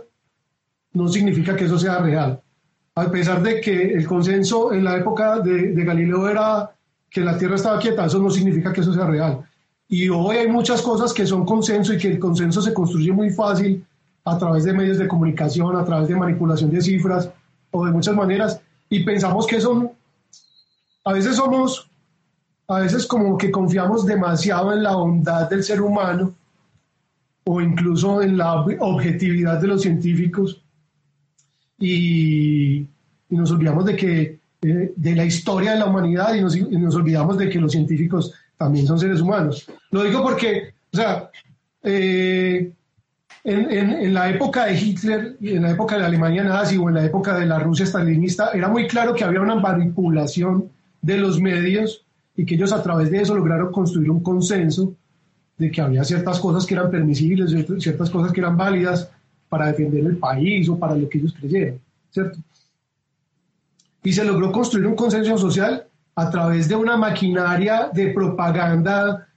[0.94, 2.42] no significa que eso sea real.
[2.96, 6.72] A pesar de que el consenso en la época de, Galileo era
[7.10, 9.42] que la Tierra estaba quieta, eso no significa que eso sea real.
[9.88, 13.30] Y hoy hay muchas cosas que son consenso y que el consenso se construye muy
[13.30, 13.86] fácil
[14.26, 17.30] a través de medios de comunicación, a través de manipulación de cifras
[17.72, 18.62] o de muchas maneras.
[18.90, 19.92] Y pensamos que son,
[21.04, 21.90] a veces somos
[22.68, 26.34] a veces como que confiamos demasiado en la bondad del ser humano
[27.46, 30.63] o incluso en la objetividad de los científicos
[31.84, 32.88] y,
[33.30, 37.50] nos olvidamos de que eh, de la historia de la humanidad y nos, olvidamos de
[37.50, 39.66] que los científicos también son seres humanos.
[39.90, 41.30] Lo digo porque, o sea,
[41.82, 42.72] eh,
[43.44, 46.96] en, en, la época de Hitler, en la época de la Alemania nazi o en
[46.96, 50.70] la época de la Rusia stalinista, era muy claro que había una manipulación
[51.02, 52.06] de los medios
[52.38, 54.94] y que ellos a través de eso lograron construir un consenso
[55.58, 59.10] de que había ciertas cosas que eran permisibles, ciertas cosas que eran válidas
[59.54, 61.78] para defender el país o para lo que ellos creyeran,
[62.10, 62.40] ¿cierto?
[64.04, 65.86] Y se logró construir un consenso social
[66.16, 69.28] a través de una maquinaria de propaganda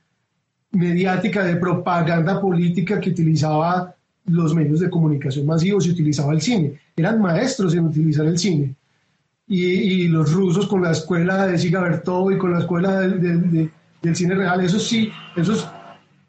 [0.70, 3.94] mediática, de propaganda política que utilizaba
[4.24, 6.80] los medios de comunicación masivos y utilizaba el cine.
[6.96, 8.74] Eran maestros en utilizar el cine
[9.46, 13.70] y, los rusos con la escuela de Sigabertov y con la escuela del
[14.14, 15.68] cine real, eso sí, esos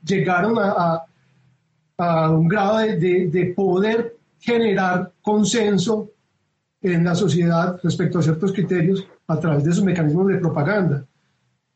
[0.03, 1.05] llegaron a, a,
[1.97, 6.11] un grado de, de, poder generar consenso
[6.81, 11.05] en la sociedad respecto a ciertos criterios a través de sus mecanismos de propaganda.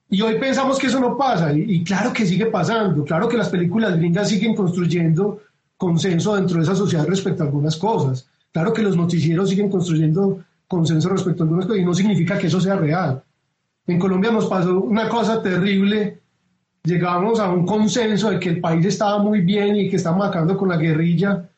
[0.09, 3.37] Y hoy pensamos que eso no pasa, y, y, claro que sigue pasando, claro que
[3.37, 5.41] las películas gringas siguen construyendo
[5.77, 10.43] consenso dentro de esa sociedad respecto a algunas cosas, claro que los noticieros siguen construyendo
[10.67, 13.23] consenso respecto a algunas cosas y no significa que eso sea real.
[13.87, 16.20] En Colombia nos pasó una cosa terrible,
[16.83, 20.57] llegamos a un consenso de que el país estaba muy bien y que estamos acabando
[20.57, 21.49] con la guerrilla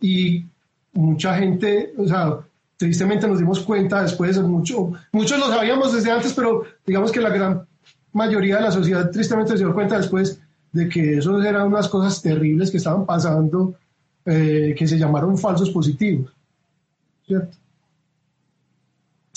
[0.00, 0.44] y
[0.92, 2.38] mucha gente, o sea,
[2.76, 7.28] tristemente nos dimos cuenta después, mucho, muchos lo sabíamos desde antes, pero digamos que la
[7.28, 7.66] gran
[8.12, 10.40] mayoría de la sociedad tristemente se dio cuenta después
[10.72, 13.74] de que eso eran unas cosas terribles que estaban pasando,
[14.24, 16.32] eh, que se llamaron falsos positivos.
[17.26, 17.56] ¿cierto?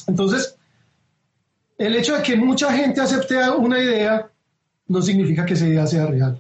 [0.08, 0.56] Entonces,
[1.78, 4.30] el hecho de que mucha gente acepte una idea
[4.94, 6.40] no significa que esa idea sea real.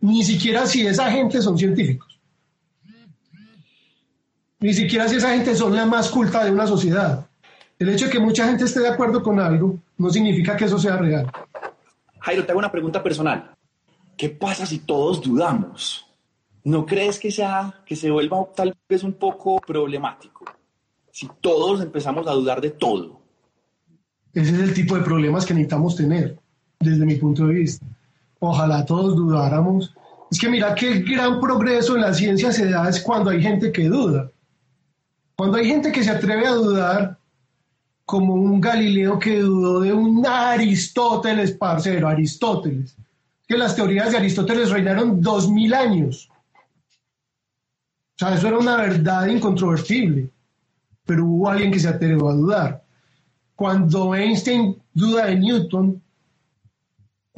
[0.00, 2.18] Ni siquiera si esa gente son científicos.
[4.58, 7.24] Ni siquiera si esa gente son la más culta de una sociedad.
[7.78, 10.76] El hecho de que mucha gente esté de acuerdo con algo no significa que eso
[10.76, 11.30] sea real.
[12.18, 13.54] Jairo, te hago una pregunta personal.
[14.16, 16.04] ¿Qué pasa si todos dudamos?
[16.64, 20.44] ¿No crees que, sea, que se vuelva tal vez un poco problemático?
[21.12, 23.20] Si todos empezamos a dudar de todo.
[24.34, 26.40] Ese es el tipo de problemas que necesitamos tener,
[26.80, 27.86] desde mi punto de vista.
[28.38, 29.94] Ojalá todos dudáramos.
[30.30, 33.42] Es que mira que el gran progreso en la ciencia se da es cuando hay
[33.42, 34.30] gente que duda.
[35.36, 37.18] Cuando hay gente que se atreve a dudar,
[38.04, 42.96] como un Galileo que dudó de un Aristóteles, parcero, Aristóteles.
[43.46, 46.28] Que las teorías de Aristóteles reinaron dos mil años.
[48.14, 50.30] O sea, eso era una verdad incontrovertible.
[51.04, 52.84] Pero hubo alguien que se atrevió a dudar.
[53.54, 56.02] Cuando Einstein duda de Newton,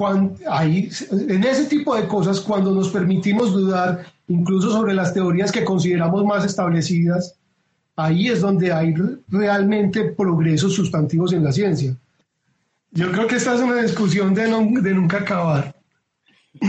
[0.01, 5.51] cuando, ahí, en ese tipo de cosas, cuando nos permitimos dudar incluso sobre las teorías
[5.51, 7.37] que consideramos más establecidas,
[7.95, 8.95] ahí es donde hay
[9.27, 11.95] realmente progresos sustantivos en la ciencia.
[12.89, 14.45] Yo creo que esta es una discusión de,
[14.81, 15.75] de nunca acabar.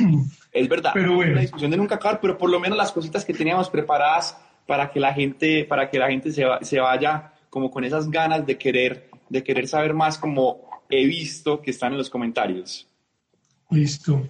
[0.52, 1.32] Es verdad, pero bueno.
[1.32, 4.90] una discusión de nunca acabar, pero por lo menos las cositas que teníamos preparadas para
[4.90, 8.58] que la gente, para que la gente se, se vaya como con esas ganas de
[8.58, 10.60] querer, de querer saber más, como
[10.90, 12.91] he visto que están en los comentarios.
[13.72, 14.28] Listo.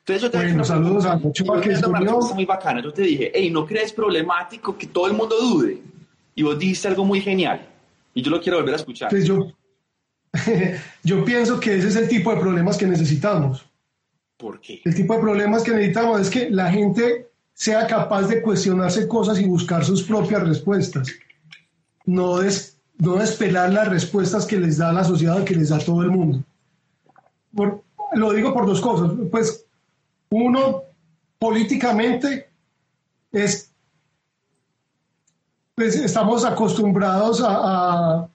[0.00, 1.88] Entonces yo te bueno, saludos a Ochoa que es
[2.34, 2.80] muy bacano.
[2.80, 5.80] Yo te dije, hey, ¿no crees problemático que todo el mundo dude?
[6.34, 7.68] y vos dijiste algo muy genial
[8.14, 9.10] y yo lo quiero volver a escuchar.
[9.10, 9.52] Pues yo,
[11.02, 13.64] yo pienso que ese es el tipo de problemas que necesitamos.
[14.36, 14.80] ¿Por qué?
[14.84, 19.38] El tipo de problemas que necesitamos es que la gente sea capaz de cuestionarse cosas
[19.38, 21.08] y buscar sus propias respuestas.
[22.04, 26.02] No, des, no despelar las respuestas que les da la sociedad, que les da todo
[26.02, 26.42] el mundo.
[28.14, 29.12] Lo digo por dos cosas.
[29.30, 29.64] Pues
[30.30, 30.82] uno,
[31.38, 32.48] políticamente,
[33.32, 33.72] es
[35.74, 38.28] pues estamos acostumbrados a,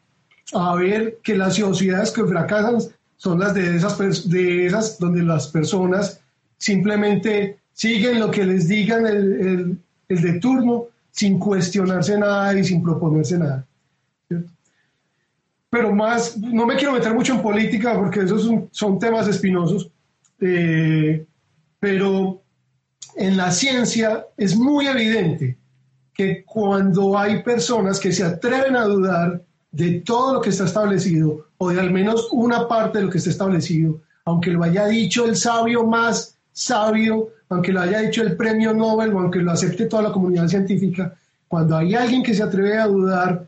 [0.53, 2.79] a, ver que las sociedades que fracasan
[3.17, 6.19] son las de esas, de esas donde las personas
[6.57, 12.81] simplemente siguen lo que les digan el, el, de turno sin cuestionarse nada y sin
[12.81, 13.65] proponerse nada.
[15.69, 19.89] Pero más, no me quiero meter mucho en política porque esos son, son temas espinosos,
[20.39, 21.25] eh,
[21.79, 22.41] pero
[23.15, 25.57] en la ciencia es muy evidente
[26.13, 31.47] que cuando hay personas que se atreven a dudar de todo lo que está establecido,
[31.57, 35.25] o de al menos una parte de lo que está establecido, aunque lo haya dicho
[35.25, 39.85] el sabio más sabio, aunque lo haya dicho el premio Nobel o aunque lo acepte
[39.85, 41.13] toda la comunidad científica,
[41.47, 43.47] cuando hay alguien que se atreve a dudar,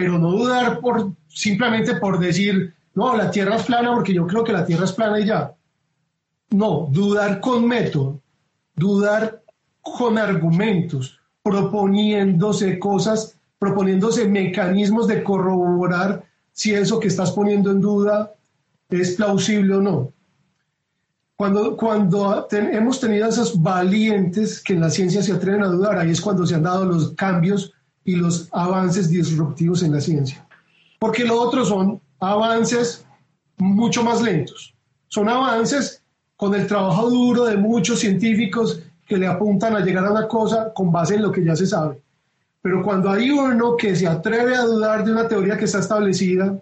[0.00, 4.42] pero no dudar por simplemente por decir, no, la Tierra es plana porque yo creo
[4.42, 5.52] que la Tierra es plana y ya.
[6.48, 8.18] No, dudar con método,
[8.74, 9.42] dudar
[9.82, 18.32] con argumentos, proponiéndose cosas, proponiéndose mecanismos de corroborar si eso que estás poniendo en duda
[18.88, 20.12] es plausible o no.
[21.36, 26.10] Cuando, cuando hemos tenido esos valientes que en la ciencia se atreven a dudar, ahí
[26.10, 27.74] es cuando se han dado los cambios
[28.10, 30.44] y los avances disruptivos en la ciencia.
[30.98, 33.06] Porque lo otro son avances
[33.58, 34.74] mucho más lentos.
[35.06, 36.02] Son avances
[36.36, 40.72] con el trabajo duro de muchos científicos que le apuntan a llegar a una cosa
[40.74, 42.02] con base en lo que ya se sabe.
[42.62, 46.60] Pero cuando hay uno que se atreve a dudar de una teoría que está establecida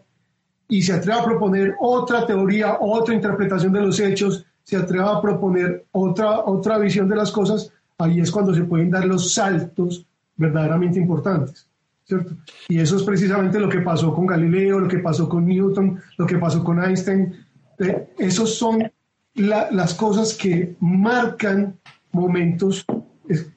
[0.69, 5.21] y se atreve a proponer otra teoría, otra interpretación de los hechos, se atreve a
[5.21, 10.05] proponer otra, otra visión de las cosas, ahí es cuando se pueden dar los saltos
[10.39, 11.69] verdaderamente importantes.
[12.09, 12.37] ¿cierto?
[12.69, 16.27] Y eso es precisamente lo que pasó con Galileo, lo que pasó con Newton, lo
[16.27, 17.47] que pasó con Einstein.
[17.79, 18.91] Eh, esos son
[19.35, 21.79] las cosas que marcan
[22.13, 22.85] momentos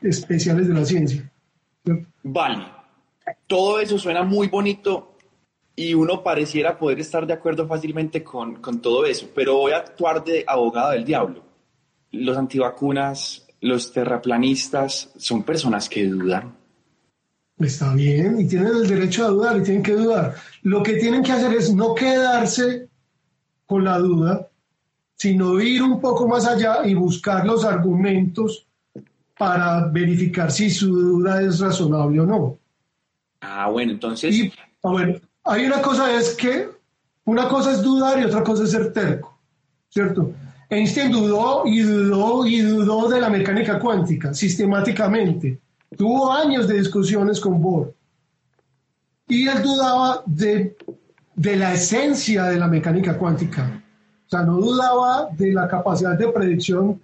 [0.01, 1.31] especiales de la ciencia.
[2.23, 2.65] Vale,
[3.47, 5.15] todo eso suena muy bonito
[5.75, 9.77] y uno pareciera poder estar de acuerdo fácilmente con, con todo eso, pero voy a
[9.77, 11.43] actuar de abogado del diablo.
[12.11, 16.60] Los antivacunas, los terraplanistas, son personas que dudan.
[17.63, 20.35] Está bien, y tienen el derecho a dudar y tienen que dudar.
[20.63, 22.87] Lo que tienen que hacer es no quedarse
[23.65, 24.47] con la duda,
[25.15, 28.67] sino ir un poco más allá y buscar los argumentos
[29.37, 32.57] para verificar si su duda es razonable o no.
[33.41, 34.35] Ah, bueno, entonces...
[34.35, 34.53] Y,
[34.83, 36.69] ah, bueno, hay una cosa es que
[37.25, 39.31] una cosa es dudar y otra cosa es ser terco.
[39.91, 40.33] ¿cierto?
[40.69, 45.59] Einstein dudó y dudó y dudó de la mecánica cuántica sistemáticamente.
[45.97, 47.93] Tuvo años de discusiones con Bohr.
[49.27, 50.75] Y él dudaba de,
[51.35, 53.83] de la esencia de la mecánica cuántica.
[54.25, 57.01] O sea, no dudaba de la capacidad de predicción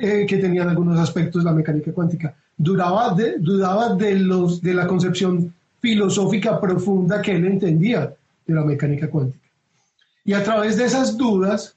[0.00, 2.34] eh, que tenían algunos aspectos de la mecánica cuántica.
[2.56, 8.14] Dudaba de, dudaba de, los, de la concepción filosófica profunda que él entendía
[8.46, 9.46] de la mecánica cuántica.
[10.24, 11.76] Y a través de esas dudas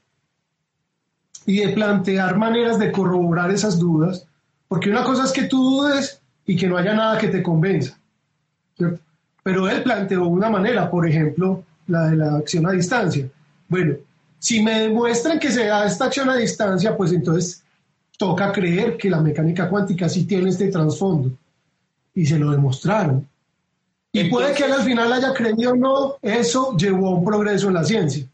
[1.46, 4.26] y de plantear maneras de corroborar esas dudas,
[4.68, 6.19] porque una cosa es que tú dudes
[6.50, 7.96] y que no haya nada que te convenza,
[8.76, 9.00] ¿cierto?
[9.44, 13.30] Pero él planteó una manera, por ejemplo, la de la acción a distancia.
[13.68, 13.98] Bueno,
[14.40, 17.64] si me demuestran que se da esta acción a distancia, pues entonces
[18.18, 21.32] toca creer que la mecánica cuántica sí tiene este trasfondo.
[22.16, 23.28] Y se lo demostraron.
[24.12, 27.68] Y puede que él al final haya creído o no, eso llevó a un progreso
[27.68, 28.26] en la ciencia.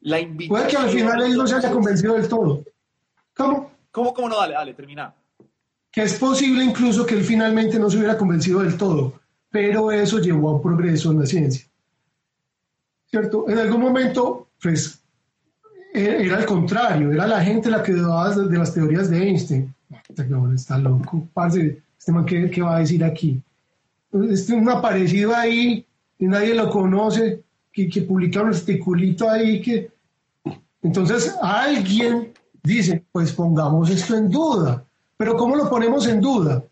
[0.00, 2.64] La puede que al final él no se haya convencido del todo.
[3.36, 3.72] ¿Cómo?
[3.90, 4.38] ¿Cómo, cómo no?
[4.38, 5.14] Dale, dale, termina.
[5.96, 9.18] Que es posible incluso que él finalmente no se hubiera convencido del todo,
[9.50, 11.64] pero eso llevó a un progreso en la ciencia.
[13.06, 13.48] ¿Cierto?
[13.48, 15.00] En algún momento, pues,
[15.94, 19.74] e-, era el contrario, era la gente la que dudaba de las teorías de Einstein.
[20.54, 21.26] Está loco,
[21.98, 23.42] este man, ¿qué, ¿qué va a decir aquí?
[24.28, 25.86] este un aparecido ahí
[26.18, 27.42] y nadie lo conoce,
[27.72, 29.90] que, que publica un articulito ahí que...
[30.82, 34.84] Entonces alguien dice, pues pongamos esto en duda.
[35.16, 36.64] Pero ¿cómo lo ponemos en duda?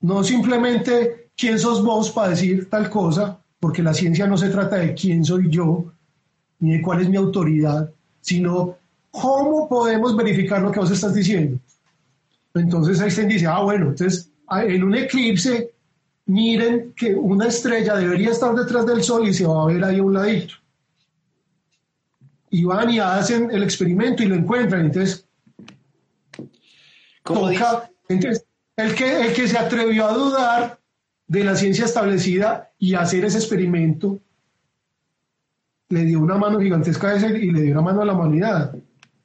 [0.00, 4.76] No simplemente quién sos vos para decir tal cosa, porque la ciencia no se trata
[4.76, 5.92] de quién soy yo,
[6.60, 8.76] ni de cuál es mi autoridad, sino
[9.10, 11.58] cómo podemos verificar lo que vos estás diciendo.
[12.54, 15.72] Entonces Einstein dice, ah, bueno, entonces en un eclipse
[16.26, 19.98] miren que una estrella debería estar detrás del Sol y se va a ver ahí
[19.98, 20.54] a un ladito.
[22.50, 24.86] Y van y hacen el experimento y lo encuentran.
[24.86, 25.26] Entonces,
[27.34, 28.44] toca, entonces
[28.76, 30.78] el, que, el que se atrevió a dudar
[31.26, 34.18] de la ciencia establecida y hacer ese experimento,
[35.90, 38.74] le dio una mano gigantesca a ese y le dio una mano a la humanidad.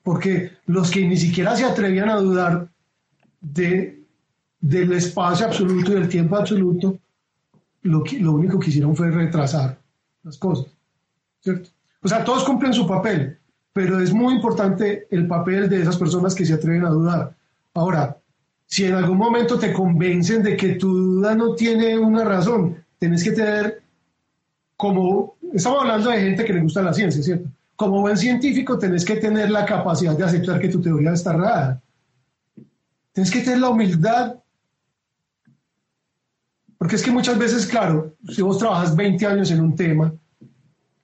[0.01, 2.67] Porque los que ni siquiera se atrevían a dudar
[3.39, 4.03] de
[4.63, 6.97] del espacio absoluto y del tiempo absoluto,
[7.81, 9.77] lo, que, lo único que hicieron fue retrasar
[10.23, 10.67] las cosas.
[11.41, 11.69] ¿cierto?
[12.01, 13.37] O sea, todos cumplen su papel,
[13.73, 17.35] pero es muy importante el papel de esas personas que se atreven a dudar.
[17.73, 18.17] Ahora,
[18.65, 23.23] si en algún momento te convencen de que tu duda no tiene una razón, tenés
[23.23, 23.83] que tener
[24.77, 27.49] como, estamos hablando de gente que le gusta la ciencia, ¿cierto?
[27.75, 31.81] Como buen científico tenés que tener la capacidad de aceptar que tu teoría está errada.
[33.11, 34.35] Tienes que tener la humildad
[36.83, 40.13] porque es que muchas veces, claro, si vos trabajas 20 años en un tema,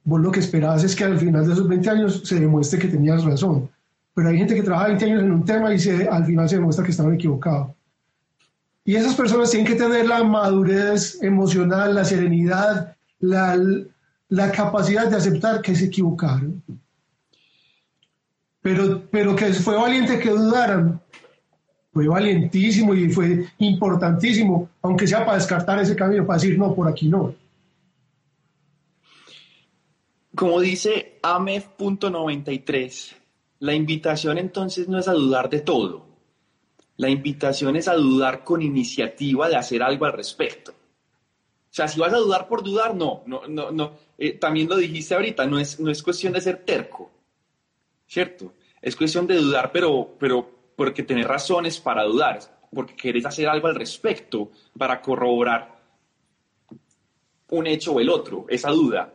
[0.04, 2.90] vos lo que esperabas es que al final de esos 20 años se demuestre que
[2.90, 3.70] tenías razón.
[4.14, 6.56] Pero hay gente que trabaja 20 años en un tema y se, al final se
[6.56, 7.70] demuestra que estaban equivocados.
[8.84, 13.58] Y esas personas tienen que tener la madurez emocional, la serenidad, la,
[14.30, 16.64] la capacidad de aceptar que se equivocaron.
[18.62, 21.00] Pero, pero que fue valiente que dudaran,
[21.94, 26.88] fue valientísimo y fue importantísimo, aunque sea para descartar ese camino, para decir, no, por
[26.88, 27.36] aquí no.
[30.36, 33.19] Como dice AMEF.93,
[33.60, 36.08] la invitación entonces no es a dudar de todo.
[36.98, 40.72] La invitación es a dudar con iniciativa de hacer algo al respecto.
[40.72, 43.94] O sea, si vas a dudar por dudar, no, no, no, no.
[44.18, 47.12] Eh, también lo dijiste ahorita, no es, no es cuestión de ser terco,
[48.08, 48.54] ¿cierto?
[48.82, 52.40] Es cuestión de dudar, pero, pero porque tenés razones para dudar,
[52.74, 55.80] porque querés hacer algo al respecto para corroborar
[57.52, 59.14] un hecho o el otro, esa duda.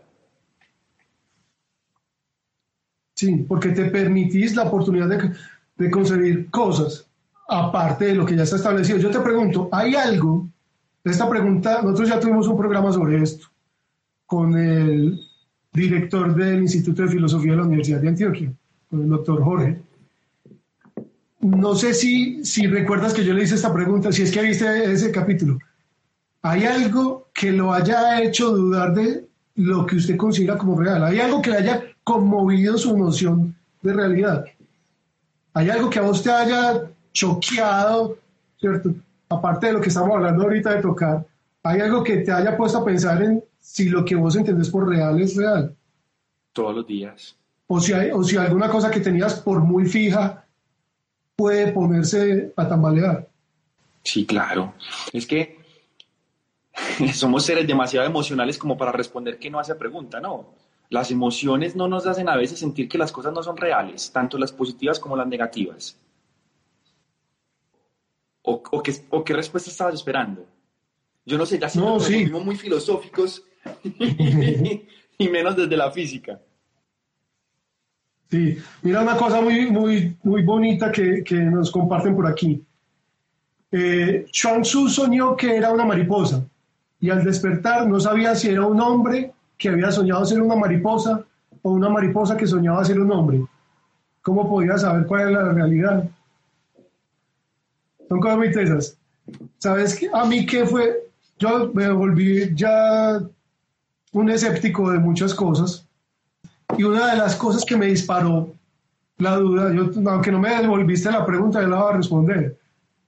[3.25, 5.31] Sí, porque te permitís la oportunidad de,
[5.77, 7.07] de conseguir cosas
[7.49, 8.99] aparte de lo que ya está establecido.
[8.99, 10.49] Yo te pregunto, ¿hay algo?
[11.03, 13.47] Esta pregunta, nosotros ya tuvimos un programa sobre esto
[14.27, 15.21] con el
[15.73, 18.53] director del Instituto de Filosofía de la Universidad de Antioquia,
[18.89, 19.79] con el doctor Jorge
[21.45, 24.91] no sé si, si recuerdas que yo le hice esta pregunta, si es que viste
[24.91, 25.59] ese capítulo.
[26.41, 31.05] ¿Hay algo que lo haya hecho dudar de lo que usted considera como real?
[31.05, 34.45] ¿Hay algo que le haya conmovido su noción de realidad?
[35.55, 38.19] ¿Hay algo que a usted haya choqueado,
[38.61, 38.95] ¿cierto?
[39.29, 41.27] Aparte de lo que estamos hablando ahorita de tocar,
[41.63, 44.89] ¿hay algo que te haya puesto a pensar en si lo que vos entendés por
[44.89, 45.75] real es real?
[46.53, 47.37] Todos los días.
[47.67, 50.45] O si, hay, o si alguna cosa que tenías por muy fija
[51.35, 53.29] puede ponerse a tambalear.
[54.03, 54.75] Sí, claro.
[55.13, 55.59] Es que
[57.15, 60.55] somos seres demasiado emocionales como para responder que no hace pregunta, ¿no?
[60.91, 64.39] Las emociones no nos hacen a veces sentir que las cosas no son reales, tanto
[64.39, 65.99] las positivas como las negativas.
[68.43, 70.47] ¿O, qué, o qué, respuesta estabas esperando?
[71.25, 73.43] Yo no sé, ya siento que somos muy filosóficos
[75.19, 76.39] y menos desde la física.
[78.31, 82.63] Sí, mira una cosa muy, muy, muy bonita que, que nos comparten por aquí.
[83.71, 86.47] Eh, Chuang Tzu soñó que era una mariposa
[87.01, 89.33] y al despertar no sabía si era un hombre
[89.65, 91.25] que había soñado ser una mariposa
[91.63, 93.43] o una mariposa que soñaba ser un hombre.
[94.21, 96.05] ¿Cómo podía saber cuál era la realidad?
[98.07, 98.99] Son cosas muy tesas.
[99.57, 100.11] ¿Sabes qué?
[100.13, 101.09] A mí qué fue,
[101.39, 103.23] yo me volví ya
[104.13, 105.87] un escéptico de muchas cosas
[106.77, 108.53] y una de las cosas que me disparó
[109.17, 112.59] la duda, yo, aunque no me devolviste la pregunta, yo la voy a responder.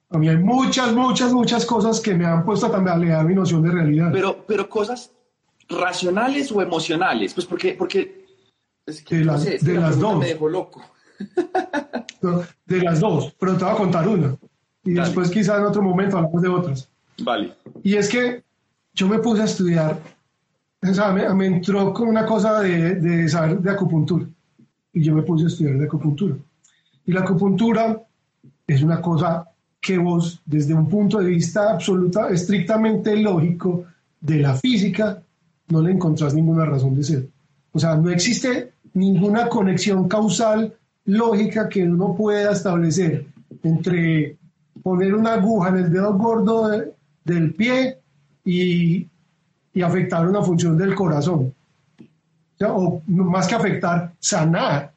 [0.09, 3.61] A mí hay muchas, muchas, muchas cosas que me han puesto a tambalear mi noción
[3.61, 4.09] de realidad.
[4.11, 5.11] Pero, pero cosas
[5.69, 8.27] racionales o emocionales, pues porque, porque
[8.87, 10.19] de, las dos.
[10.19, 10.83] Me dejó loco.
[12.67, 14.37] de las dos, pero te voy a contar una.
[14.85, 16.89] Y después quizás en otro momento hablamos de otras.
[17.23, 17.55] Vale.
[17.83, 18.45] Y es que
[18.95, 19.99] yo me puse a estudiar,
[20.83, 24.27] o sea, me, entró con una cosa de, de saber de acupuntura.
[24.93, 26.37] Y yo me puse a estudiar de acupuntura.
[27.05, 28.01] Y la acupuntura
[28.67, 29.49] es una cosa
[29.81, 33.85] que vos, desde un punto de vista absoluta, estrictamente lógico
[34.21, 35.23] de la física,
[35.69, 37.29] no le encontrás ninguna razón de ser.
[37.73, 43.27] O sea, no existe ninguna conexión causal lógica que uno pueda establecer
[43.63, 44.37] entre
[44.83, 46.71] poner una aguja en el dedo gordo
[47.25, 47.99] del pie
[48.45, 49.07] y,
[49.75, 51.53] y, afectar una función del corazón.
[52.67, 54.93] O, más que afectar, sanar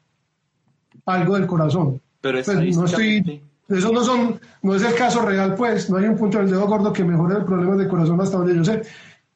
[1.04, 2.00] algo del corazón.
[2.20, 6.06] Pero pues, no estoy eso no, son, no es el caso real, pues, no hay
[6.06, 8.82] un punto del dedo gordo que mejore el problema del corazón hasta donde yo sé.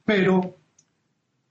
[0.04, 0.56] Pero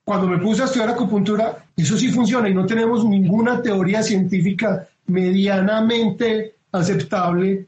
[0.03, 4.87] cuando me puse a estudiar acupuntura, eso sí funciona y no tenemos ninguna teoría científica
[5.07, 7.67] medianamente aceptable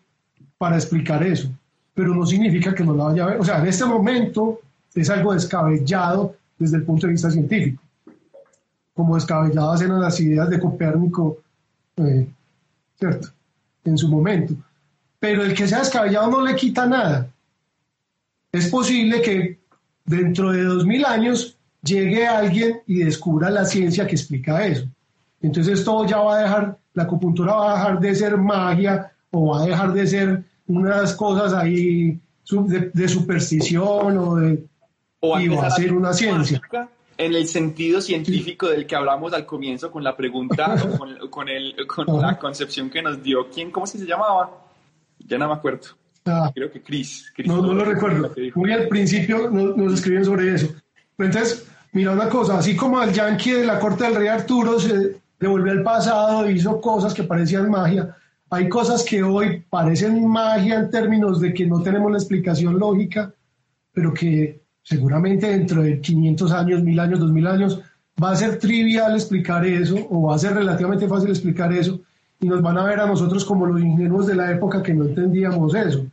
[0.58, 1.50] para explicar eso.
[1.94, 3.40] Pero no significa que no la vaya a ver.
[3.40, 4.60] O sea, en este momento
[4.94, 7.82] es algo descabellado desde el punto de vista científico.
[8.94, 11.38] Como descabelladas eran las ideas de Copérnico,
[11.98, 12.28] eh,
[12.98, 13.30] ¿cierto?
[13.84, 14.56] En su momento
[15.26, 17.28] pero el que sea descabellado no le quita nada.
[18.52, 19.58] Es posible que
[20.06, 21.55] dentro de dos mil años
[21.86, 24.86] llegue alguien y descubra la ciencia que explica eso.
[25.42, 29.52] Entonces todo ya va a dejar, la acupuntura va a dejar de ser magia o
[29.52, 32.20] va a dejar de ser unas cosas ahí
[32.94, 34.66] de, superstición o de...
[35.20, 36.62] O y va a ser una ciencia.
[37.18, 40.76] En el sentido científico del que hablamos al comienzo con la pregunta,
[41.30, 41.48] con,
[41.88, 44.50] con la concepción que nos dio, ¿quién, cómo se llamaba?
[45.20, 45.88] Ya no me acuerdo.
[46.26, 46.52] Ah.
[46.54, 47.32] Creo que Chris.
[47.46, 48.32] no, no, lo recuerdo.
[48.56, 50.74] Muy al principio nos, nos escriben sobre eso.
[51.18, 55.22] Entonces, mira una cosa, así como el yankee de la corte del rey Arturo se
[55.40, 58.14] devolvió al pasado, hizo cosas que parecían magia,
[58.50, 63.34] hay cosas que hoy parecen magia en términos de que no tenemos la explicación lógica,
[63.94, 67.82] pero que seguramente dentro de 500 años, 1000 años, 2000 años,
[68.22, 72.02] va a ser trivial explicar eso o va a ser relativamente fácil explicar eso
[72.42, 75.06] y nos van a ver a nosotros como los ingenuos de la época que no
[75.06, 76.06] entendíamos eso.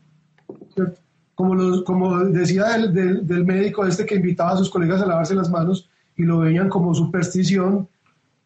[1.43, 5.35] Como, los, como decía del, del, médico este que invitaba a sus colegas a lavarse
[5.35, 7.89] las manos y lo veían como superstición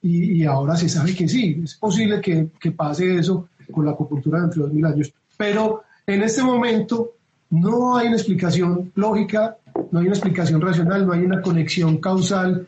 [0.00, 3.90] y, y ahora se sabe que sí, es posible que, que pase eso con la
[3.90, 5.12] acupuntura dentro de dos mil años.
[5.36, 7.16] Pero en este momento
[7.50, 9.58] no hay una explicación lógica,
[9.90, 12.66] no hay una explicación racional, no hay una conexión causal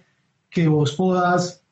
[0.51, 1.63] que vos puedas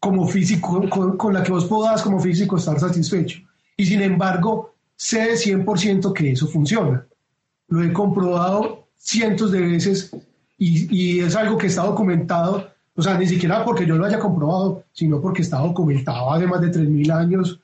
[0.00, 3.40] como físico, con, la que vos podás como físico estar satisfecho.
[3.76, 7.06] Y sin embargo, sé 100% que eso funciona.
[7.72, 10.14] Lo he comprobado cientos de veces
[10.58, 14.84] y, es algo que está documentado, o sea, ni siquiera porque yo lo haya comprobado,
[14.92, 17.58] sino porque está documentado hace más de 3.000 años.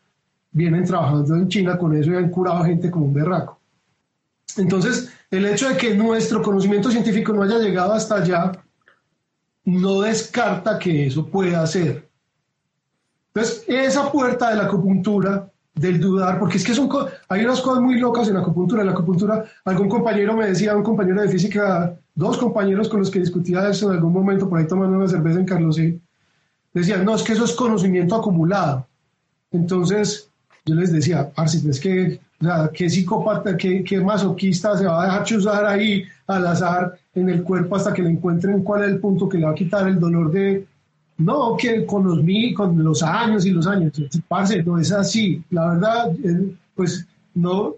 [0.50, 3.60] Vienen trabajando en China con eso y han curado gente como un berraco.
[4.56, 8.52] Entonces, el hecho de que nuestro conocimiento científico no haya llegado hasta allá
[9.66, 12.08] no descarta que eso pueda ser.
[13.34, 16.88] Entonces, esa puerta de la acupuntura, del dudar, porque es que son,
[17.28, 18.82] hay unas cosas muy locas en la acupuntura.
[18.82, 23.10] En la acupuntura, algún compañero me decía, un compañero de física, dos compañeros con los
[23.10, 26.00] que discutía eso en algún momento, por ahí tomando una cerveza en Carlos y
[26.74, 28.86] decían, no, es que eso es conocimiento acumulado.
[29.52, 30.28] Entonces,
[30.64, 35.02] yo les decía, Arcis, es que, o sea, qué psicópata, qué, qué masoquista se va
[35.02, 38.90] a dejar chuzar ahí al azar en el cuerpo hasta que le encuentren cuál es
[38.90, 40.66] el punto que le va a quitar el dolor de,
[41.18, 42.20] no, que con los,
[42.56, 43.92] con los años y los años,
[44.28, 45.42] parce, no es así.
[45.50, 47.74] La verdad, eh, pues no.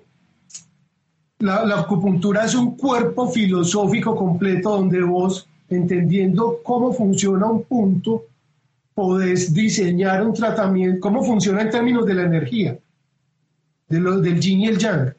[1.38, 8.24] La, la, acupuntura es un cuerpo filosófico completo donde vos, entendiendo cómo funciona un punto,
[8.94, 12.78] podés diseñar un tratamiento, cómo funciona en términos de la energía,
[13.88, 15.14] de lo, del yin y el yang.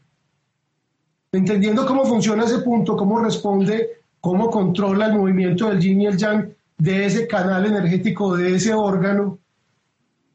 [1.32, 6.18] Entendiendo cómo funciona ese punto, cómo responde, cómo controla el movimiento del yin y el
[6.18, 9.38] yang de ese canal energético, de ese órgano,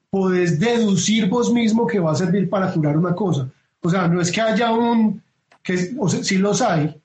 [0.09, 3.49] podés deducir vos mismo que va a servir para curar una cosa.
[3.83, 5.21] O sea, no es que haya un,
[5.61, 6.97] que o sea, sí los hay,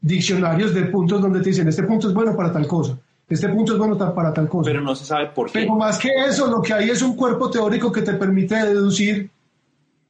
[0.00, 2.96] diccionarios de puntos donde te dicen, este punto es bueno para tal cosa,
[3.28, 4.70] este punto es bueno para tal cosa.
[4.70, 5.60] Pero no se sabe por qué.
[5.60, 9.28] Pero más que eso, lo que hay es un cuerpo teórico que te permite deducir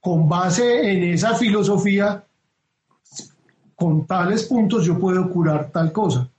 [0.00, 2.22] con base en esa filosofía,
[3.74, 6.30] con tales puntos yo puedo curar tal cosa.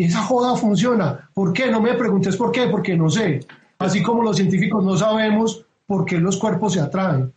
[0.00, 1.28] Y esa joda funciona.
[1.34, 1.70] ¿Por qué?
[1.70, 3.40] No me preguntes por qué, porque no sé.
[3.78, 7.30] Así como los científicos no sabemos por qué los cuerpos se atraen.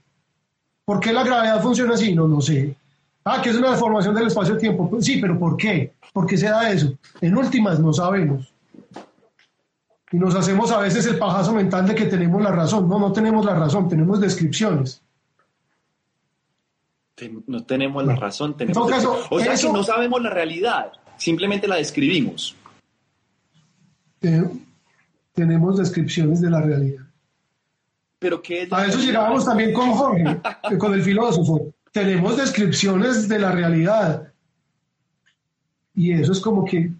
[0.86, 2.16] ¿Por qué la gravedad funciona así?
[2.16, 2.74] No, no sé.
[3.26, 4.90] Ah, que es una deformación del espacio-tiempo.
[5.02, 5.92] Sí, pero ¿por qué?
[6.14, 6.94] ¿Por qué se da eso?
[7.20, 8.54] En últimas, no sabemos.
[10.14, 12.88] Y nos hacemos a veces el pajazo mental de que tenemos la razón.
[12.88, 15.02] No, no tenemos la razón, tenemos descripciones.
[17.46, 18.90] No tenemos la razón, tenemos
[19.30, 22.56] O sea, si no sabemos la realidad, simplemente la describimos.
[25.34, 27.04] tenemos descripciones de la realidad.
[28.20, 30.24] Pero ¿qué A eso llegábamos también con Jorge,
[30.78, 34.34] con el filósofo tenemos descripciones de la realidad.
[35.96, 36.92] Y eso es como que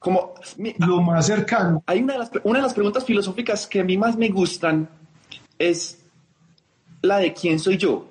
[0.00, 0.34] como
[0.80, 1.82] lo más cercano.
[1.86, 4.86] Hay una de, las, una de las preguntas filosóficas que a mí más me gustan
[5.58, 6.04] es
[7.00, 8.06] la de quién soy yo.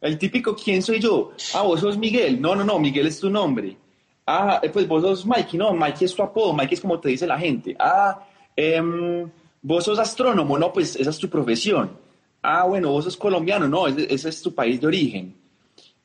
[0.00, 1.32] El típico quién soy yo.
[1.54, 2.40] Ah, vos sos Miguel.
[2.40, 3.76] No, no, no, Miguel es tu nombre.
[4.30, 5.58] Ah, eh, pues vos sos Mikey.
[5.58, 6.52] No, Mikey es tu apodo.
[6.52, 7.74] Mikey es como te dice la gente.
[7.78, 9.28] Ah, em,
[9.62, 10.58] vos sos astrónomo.
[10.58, 12.08] No, pues esa es tu profesión
[12.42, 15.34] ah, bueno, vos sos colombiano, no, ese, es tu país de origen.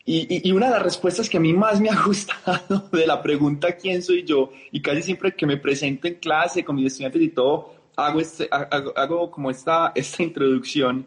[0.06, 3.78] Y, una de las respuestas que a mí más me ha gustado de la pregunta
[3.78, 7.30] quién soy yo, y casi siempre que me presento en clase con mis estudiantes y
[7.30, 11.06] todo, hago, este, hago, como esta, esta introducción,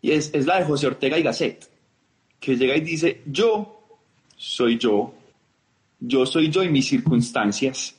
[0.00, 1.68] y es, es la de José Ortega y Gasset,
[2.40, 3.82] que llega y dice, yo
[4.36, 5.12] soy yo,
[6.00, 7.94] yo soy yo y mis circunstancias.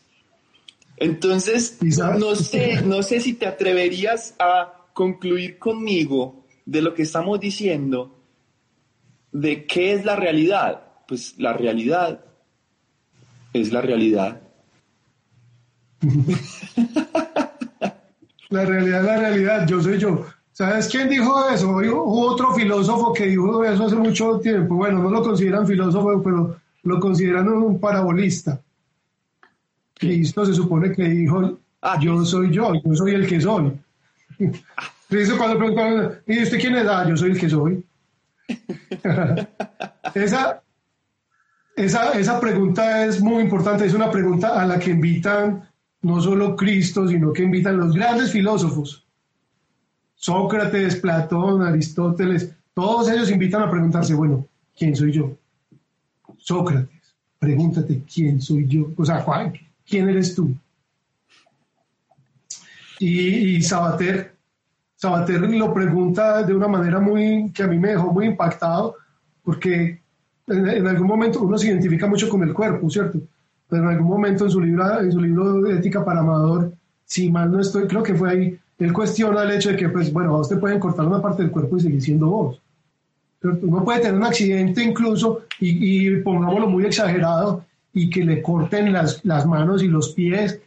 [0.97, 1.77] Entonces,
[2.17, 8.19] no sé, no sé si te atreverías a concluir conmigo de lo que estamos diciendo,
[9.31, 10.83] de qué es la realidad.
[11.07, 12.25] Pues la realidad
[13.53, 14.41] es la realidad.
[18.49, 20.25] la realidad es la realidad, yo soy yo.
[20.51, 21.69] ¿Sabes quién dijo eso?
[21.69, 24.75] Hubo otro filósofo que dijo eso hace mucho tiempo.
[24.75, 28.61] Bueno, no lo consideran filósofo, pero lo consideran un parabolista.
[29.93, 33.73] Cristo se supone que dijo, ah, yo soy yo, yo soy el que soy.
[35.09, 36.87] Eso cuando preguntan, ¿y usted quién es?
[36.87, 37.83] Ah, yo soy el que soy.
[40.15, 40.61] esa,
[41.75, 45.67] esa, esa pregunta es muy importante, es una pregunta a la que invitan
[46.01, 49.05] no solo Cristo, sino que invitan los grandes filósofos.
[50.15, 55.37] Sócrates, Platón, Aristóteles, todos ellos invitan a preguntarse, bueno, ¿quién soy yo?
[56.39, 58.91] Sócrates, pregúntate, ¿quién soy yo?
[58.97, 59.53] O sea, Juan,
[59.87, 60.55] ¿quién eres tú?
[62.99, 64.35] Y, Sabater,
[64.95, 68.95] Sabater lo pregunta de una manera muy que a mí me dejó muy impactado,
[69.43, 70.01] porque
[70.47, 73.19] en, algún momento uno se identifica mucho con el cuerpo, ¿cierto?
[73.69, 76.73] Pero en algún momento en su libro, en su libro de Ética para Amador,
[77.05, 80.11] si mal no estoy, creo que fue ahí, él cuestiona el hecho de que, pues,
[80.11, 82.61] bueno, a usted pueden cortar una parte del cuerpo y seguir siendo vos.
[83.41, 89.23] Uno puede tener un accidente incluso, y, pongámoslo muy exagerado, y que le corten las,
[89.23, 90.61] las manos y los pies,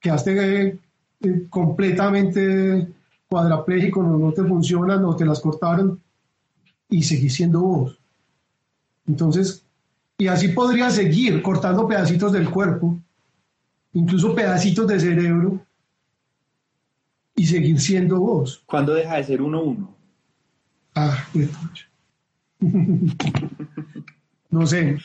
[0.00, 0.78] que
[1.20, 2.88] eh, completamente
[3.28, 6.00] cuadrapléjico, no, te funcionan, no te las cortaron
[6.88, 7.98] y seguís siendo vos.
[9.08, 9.64] Entonces,
[10.18, 12.98] y así podría seguir cortando pedacitos del cuerpo,
[13.94, 15.60] incluso pedacitos de cerebro,
[17.34, 18.62] y seguir siendo vos.
[18.66, 19.95] ¿Cuándo deja de ser uno uno?
[20.96, 21.28] Ah,
[24.50, 24.96] no sé.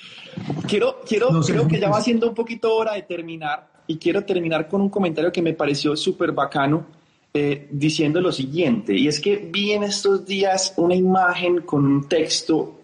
[0.66, 4.70] Quiero, quiero, creo que ya va siendo un poquito hora de terminar y quiero terminar
[4.70, 6.86] con un comentario que me pareció súper bacano,
[7.34, 12.08] eh, diciendo lo siguiente, y es que vi en estos días una imagen con un
[12.08, 12.80] texto,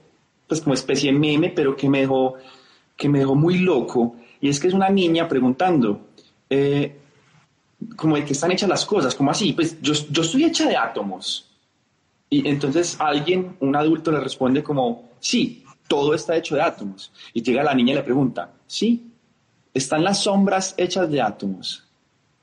[0.46, 2.34] pues como especie de meme, pero que me dejó,
[2.98, 6.08] que me dejó muy loco, y es que es una niña preguntando,
[6.50, 6.98] eh,
[7.96, 10.76] como de qué están hechas las cosas, como así, pues yo, yo estoy hecha de
[10.76, 11.47] átomos.
[12.30, 17.12] Y entonces alguien, un adulto, le responde como, sí, todo está hecho de átomos.
[17.34, 19.12] Y llega la niña y le pregunta, sí,
[19.74, 21.84] están las sombras hechas de átomos.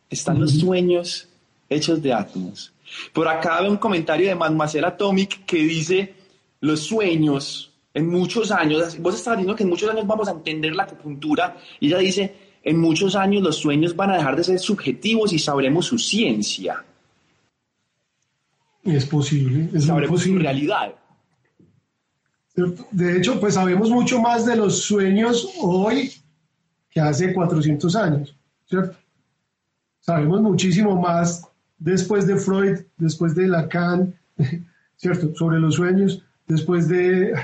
[0.09, 1.29] Están los sueños
[1.69, 2.73] hechos de átomos.
[3.13, 6.15] Por acá veo un comentario de Mademoiselle Atomic que dice,
[6.61, 10.75] los sueños en muchos años, vos estás diciendo que en muchos años vamos a entender
[10.75, 14.59] la acupuntura, y ella dice, en muchos años los sueños van a dejar de ser
[14.59, 16.85] subjetivos y sabremos su ciencia.
[18.85, 20.41] Es posible, es sabremos posible.
[20.41, 20.95] su realidad.
[22.93, 26.13] De hecho, pues sabemos mucho más de los sueños hoy
[26.91, 28.97] que hace 400 años, ¿cierto?
[30.01, 34.15] Sabemos muchísimo más después de Freud, después de Lacan,
[34.97, 35.35] ¿cierto?
[35.35, 37.35] Sobre los sueños, después de...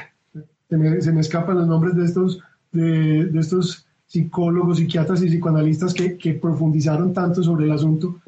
[0.68, 2.38] Se me, se me escapan los nombres de estos,
[2.70, 8.20] de, de estos psicólogos, psiquiatras y psicoanalistas que, que, profundizaron tanto sobre el asunto.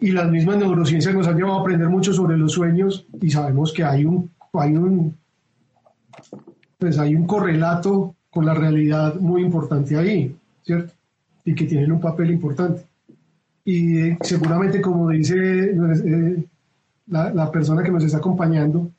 [0.00, 3.72] Y las mismas neurociencias nos han llevado a aprender mucho sobre los sueños y sabemos
[3.72, 5.14] que hay un, hay un,
[6.78, 10.92] pues hay un correlato con la realidad muy importante ahí, ¿cierto?
[11.44, 12.86] Y que tienen un papel importante.
[13.64, 16.44] Y seguramente, como dice eh,
[17.08, 18.90] la, la persona que nos está acompañando,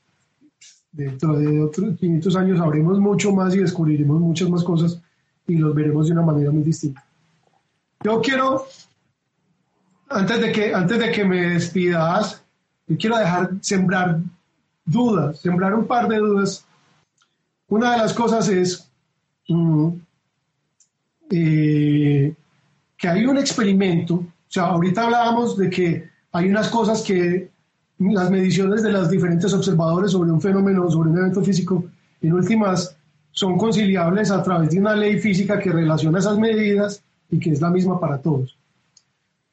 [0.92, 5.02] dentro de otros 500 años sabremos mucho más y descubriremos muchas más cosas
[5.48, 7.04] y los veremos de una manera muy distinta.
[8.04, 8.66] Yo quiero,
[10.14, 12.44] antes de que, antes de que me despidas,
[12.88, 14.20] yo quiero dejar sembrar
[14.86, 16.66] dudas, sembrar un par de dudas.
[17.68, 18.90] Una de las cosas es
[19.48, 19.90] mm,
[21.30, 22.34] eh,
[22.98, 27.50] que hay un experimento, o sea, ahorita hablábamos de que hay unas cosas que
[28.00, 31.86] las mediciones de los diferentes observadores sobre un fenómeno, sobre un evento físico,
[32.22, 32.96] en últimas
[33.32, 37.62] son conciliables a través de una ley física que relaciona esas medidas y que es
[37.62, 38.58] la misma para todos.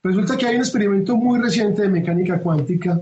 [0.09, 2.99] Resulta que hay un experimento muy reciente de mecánica cuántica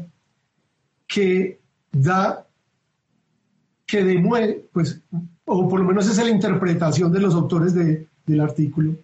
[1.06, 1.60] que
[1.92, 2.44] da,
[3.86, 5.00] que demuestra, pues,
[5.44, 8.96] o por lo menos es la interpretación de los autores de, del artículo.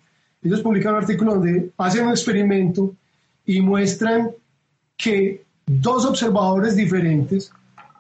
[0.43, 2.93] Ellos publican un artículo donde hacen un experimento
[3.47, 4.33] y muestran
[4.97, 7.53] que dos observadores diferentes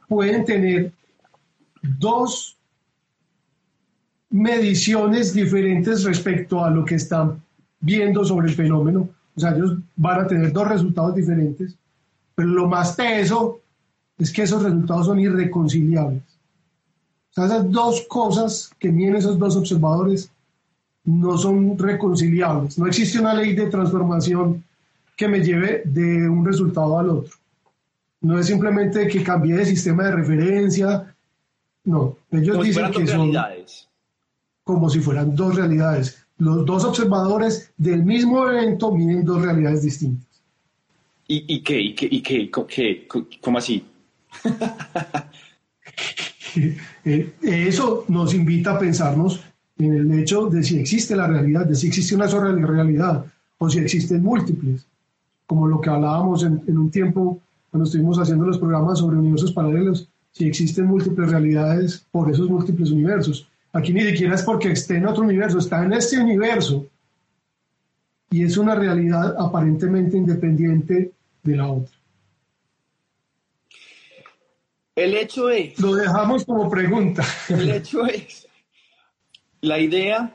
[0.08, 0.90] pueden tener
[1.80, 2.56] dos
[4.30, 7.40] mediciones diferentes respecto a lo que están
[7.78, 9.08] viendo sobre el fenómeno.
[9.36, 11.76] O sea, ellos van a tener dos resultados diferentes,
[12.34, 13.60] pero lo más teso
[14.18, 16.22] es que esos resultados son irreconciliables.
[17.30, 20.30] O sea, esas dos cosas que miden esos dos observadores
[21.04, 22.78] no son reconciliables.
[22.78, 24.62] No existe una ley de transformación
[25.16, 27.34] que me lleve de un resultado al otro.
[28.20, 31.14] No es simplemente que cambie de sistema de referencia.
[31.84, 33.32] No, ellos Como si dicen dos que son
[34.64, 36.21] como si fueran dos realidades.
[36.42, 40.26] Los dos observadores del mismo evento miden dos realidades distintas.
[41.28, 41.80] ¿Y, y qué?
[41.80, 42.08] ¿Y qué?
[42.10, 42.50] ¿Y qué?
[42.50, 43.06] ¿Cómo, qué?
[43.40, 43.84] ¿Cómo así?
[47.04, 49.40] Eh, Eso nos invita a pensarnos
[49.78, 53.24] en el hecho de si existe la realidad, de si existe una sola realidad
[53.56, 54.84] o si existen múltiples,
[55.46, 57.40] como lo que hablábamos en, en un tiempo
[57.70, 62.90] cuando estuvimos haciendo los programas sobre universos paralelos, si existen múltiples realidades por esos múltiples
[62.90, 63.48] universos.
[63.72, 66.86] Aquí ni siquiera es porque esté en otro universo, está en este universo
[68.30, 71.12] y es una realidad aparentemente independiente
[71.42, 71.94] de la otra.
[74.94, 77.24] El hecho es, Lo dejamos como pregunta.
[77.48, 78.46] el hecho es,
[79.60, 80.34] la idea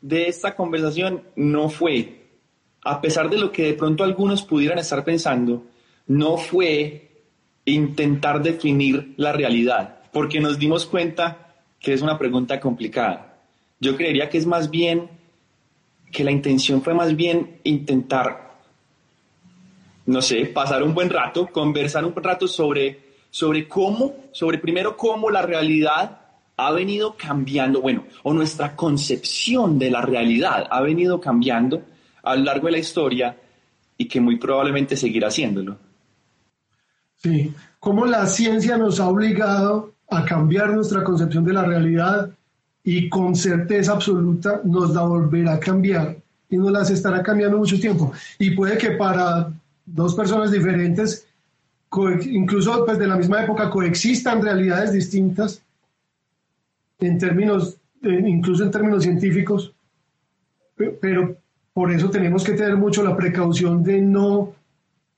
[0.00, 2.26] de esta conversación no fue,
[2.82, 5.64] a pesar de lo que de pronto algunos pudieran estar pensando,
[6.06, 7.24] no fue
[7.64, 11.49] intentar definir la realidad, porque nos dimos cuenta
[11.80, 13.38] que es una pregunta complicada.
[13.80, 15.08] Yo creería que es más bien,
[16.12, 18.58] que la intención fue más bien intentar,
[20.06, 23.00] no sé, pasar un buen rato, conversar un rato sobre,
[23.30, 26.18] sobre cómo, sobre primero cómo la realidad
[26.56, 31.82] ha venido cambiando, bueno, o nuestra concepción de la realidad ha venido cambiando
[32.22, 33.36] a lo largo de la historia
[33.96, 35.78] y que muy probablemente seguirá haciéndolo.
[37.16, 42.30] Sí, cómo la ciencia nos ha obligado a cambiar nuestra concepción de la realidad
[42.82, 46.16] y con certeza absoluta nos la volverá a cambiar
[46.48, 48.12] y nos las estará cambiando mucho tiempo.
[48.38, 49.52] Y puede que para
[49.86, 51.26] dos personas diferentes,
[52.26, 55.62] incluso pues de la misma época, coexistan realidades distintas
[56.98, 59.72] en términos, incluso en términos científicos,
[61.00, 61.36] pero
[61.72, 64.52] por eso tenemos que tener mucho la precaución de no,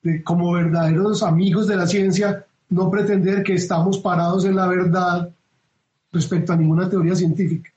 [0.03, 5.31] de, como verdaderos amigos de la ciencia, no pretender que estamos parados en la verdad
[6.11, 7.71] respecto a ninguna teoría científica,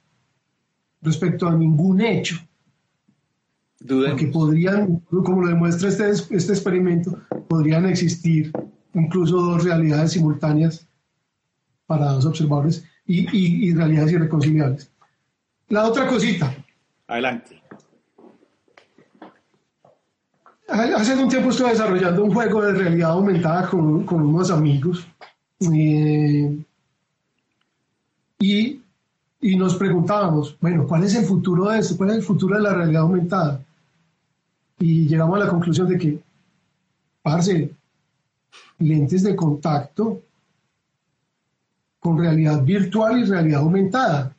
[1.02, 2.38] respecto a ningún hecho.
[3.80, 4.12] Dudemos.
[4.12, 8.52] Porque podrían, como lo demuestra este, este experimento, podrían existir
[8.94, 10.88] incluso dos realidades simultáneas
[11.86, 14.92] para dos observadores y, y, y realidades irreconciliables.
[15.70, 16.56] La otra cosita.
[17.08, 17.62] Adelante.
[20.68, 25.06] Hace un tiempo estuve desarrollando un juego de realidad aumentada con, con unos amigos.
[25.60, 26.58] Eh,
[28.40, 28.82] y,
[29.42, 31.96] y nos preguntábamos, bueno, ¿cuál es el futuro de esto?
[31.96, 33.62] ¿Cuál es el futuro de la realidad aumentada?
[34.80, 36.20] Y llegamos a la conclusión de que,
[37.22, 37.72] parce,
[38.80, 40.22] lentes de contacto
[42.00, 44.35] con realidad virtual y realidad aumentada.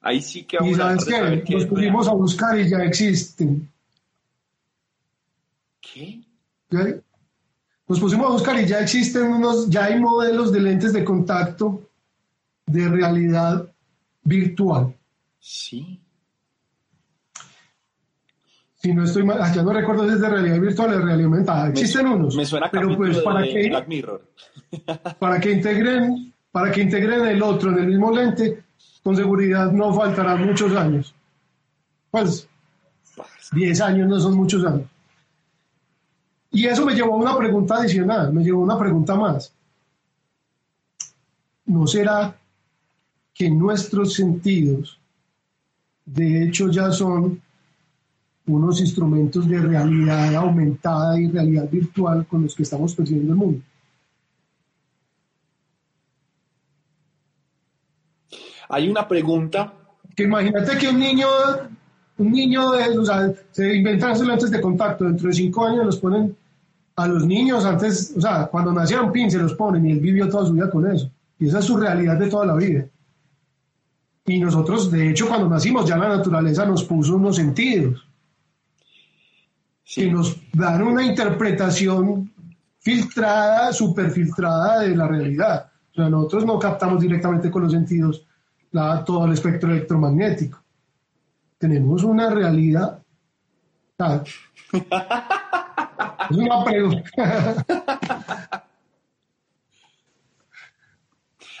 [0.00, 3.68] Ahí sí que Y sabes qué, nos pusimos a buscar y ya existen.
[5.80, 6.22] ¿Qué?
[7.88, 11.90] Nos pusimos a buscar y ya existen unos, ya hay modelos de lentes de contacto
[12.66, 13.70] de realidad
[14.22, 14.94] virtual.
[15.38, 16.00] Sí.
[18.76, 21.24] Si no estoy mal, ah, ya no recuerdo si es de realidad virtual de realidad
[21.26, 21.68] aumentada.
[21.68, 22.34] Existen unos.
[22.34, 24.22] Me suena pero pues para que Black Mirror.
[25.18, 28.62] para que integren, para que integren el otro en el mismo lente,
[29.02, 31.14] con seguridad no faltarán muchos años.
[32.10, 32.48] Pues
[33.52, 34.88] 10 años no son muchos años.
[36.52, 39.52] Y eso me llevó a una pregunta adicional, me llevó a una pregunta más.
[41.66, 42.36] ¿No será
[43.32, 44.98] que nuestros sentidos,
[46.04, 47.40] de hecho, ya son
[48.46, 53.62] unos instrumentos de realidad aumentada y realidad virtual con los que estamos percibiendo el mundo?
[58.70, 59.72] Hay una pregunta.
[60.14, 61.28] Que imagínate que un niño,
[62.18, 65.86] un niño de, o sea, se inventan esos lentes de contacto, dentro de cinco años
[65.86, 66.36] los ponen
[66.96, 70.28] a los niños antes, o sea, cuando nacieron pin se los ponen y él vivió
[70.28, 71.10] toda su vida con eso.
[71.38, 72.84] Y esa es su realidad de toda la vida.
[74.26, 78.06] Y nosotros, de hecho, cuando nacimos ya la naturaleza nos puso unos sentidos
[79.92, 82.30] que nos dan una interpretación
[82.78, 85.70] filtrada, superfiltrada de la realidad.
[85.92, 88.26] O sea, nosotros no captamos directamente con los sentidos
[88.70, 90.62] todo el espectro electromagnético.
[91.58, 93.02] Tenemos una realidad.
[96.30, 97.66] Es una pregunta.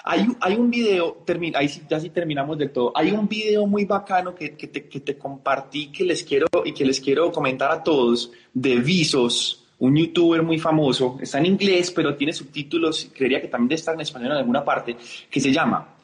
[0.02, 4.34] Hay, hay, un video, ahí ya sí terminamos del todo, hay un video muy bacano
[4.34, 7.82] que, que, te, que, te, compartí que les quiero y que les quiero comentar a
[7.82, 13.48] todos de Visos, un youtuber muy famoso, está en inglés pero tiene subtítulos, creería que
[13.48, 14.96] también estar en español en alguna parte,
[15.30, 15.99] que se llama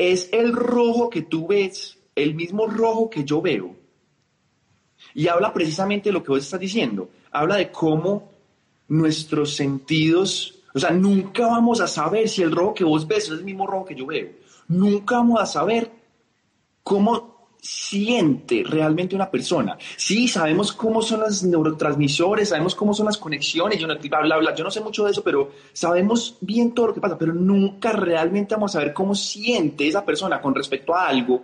[0.00, 3.76] es el rojo que tú ves, el mismo rojo que yo veo.
[5.12, 7.10] Y habla precisamente de lo que vos estás diciendo.
[7.30, 8.30] Habla de cómo
[8.88, 13.30] nuestros sentidos, o sea, nunca vamos a saber si el rojo que vos ves es
[13.30, 14.30] el mismo rojo que yo veo.
[14.68, 15.90] Nunca vamos a saber
[16.82, 19.76] cómo siente realmente una persona.
[19.96, 24.70] Sí, sabemos cómo son los neurotransmisores, sabemos cómo son las conexiones, yo no, yo no
[24.70, 28.74] sé mucho de eso, pero sabemos bien todo lo que pasa, pero nunca realmente vamos
[28.76, 31.42] a ver cómo siente esa persona con respecto a algo,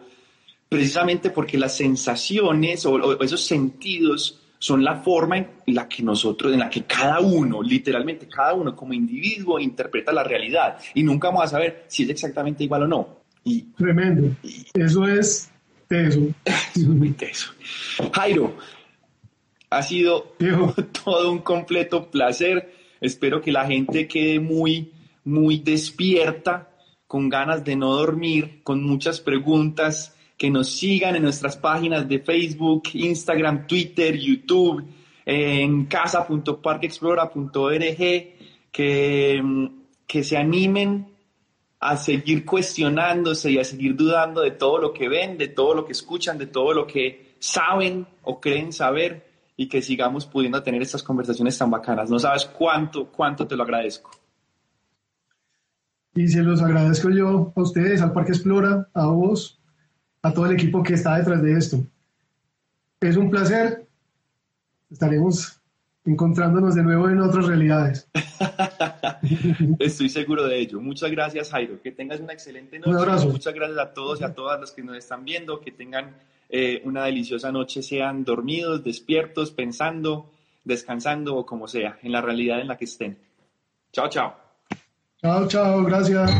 [0.68, 6.60] precisamente porque las sensaciones o, esos sentidos son la forma en la que nosotros, en
[6.60, 11.44] la que cada uno, literalmente cada uno como individuo interpreta la realidad y nunca vamos
[11.44, 13.08] a saber si es exactamente igual o no.
[13.44, 14.34] Y, Tremendo.
[14.74, 15.52] Eso es
[15.88, 16.20] Teso.
[16.88, 17.52] Muy teso.
[18.12, 18.54] Jairo,
[19.70, 20.34] ha sido
[21.04, 22.74] todo un completo placer.
[23.00, 24.92] Espero que la gente quede muy,
[25.24, 26.70] muy despierta,
[27.06, 32.18] con ganas de no dormir, con muchas preguntas, que nos sigan en nuestras páginas de
[32.20, 34.84] Facebook, Instagram, Twitter, YouTube,
[35.24, 37.96] en casa.parquexplora.org,
[38.72, 39.42] que,
[40.06, 41.15] que se animen
[41.78, 45.84] a seguir cuestionándose y a seguir dudando de todo lo que ven, de todo lo
[45.84, 49.26] que escuchan, de todo lo que saben o creen saber
[49.56, 52.10] y que sigamos pudiendo tener estas conversaciones tan bacanas.
[52.10, 54.10] No sabes cuánto, cuánto te lo agradezco.
[56.14, 59.60] Y se los agradezco yo a ustedes, al Parque Explora, a vos,
[60.22, 61.84] a todo el equipo que está detrás de esto.
[63.00, 63.86] Es un placer.
[64.90, 65.55] Estaremos
[66.06, 68.08] encontrándonos de nuevo en otras realidades.
[69.78, 70.80] Estoy seguro de ello.
[70.80, 71.82] Muchas gracias, Jairo.
[71.82, 72.90] Que tengas una excelente noche.
[72.90, 73.28] Un abrazo.
[73.28, 75.60] Muchas gracias a todos y a todas los que nos están viendo.
[75.60, 76.14] Que tengan
[76.48, 80.30] eh, una deliciosa noche, sean dormidos, despiertos, pensando,
[80.64, 83.18] descansando o como sea, en la realidad en la que estén.
[83.92, 84.36] Chao, chao.
[85.20, 85.82] Chao, chao.
[85.84, 86.30] Gracias.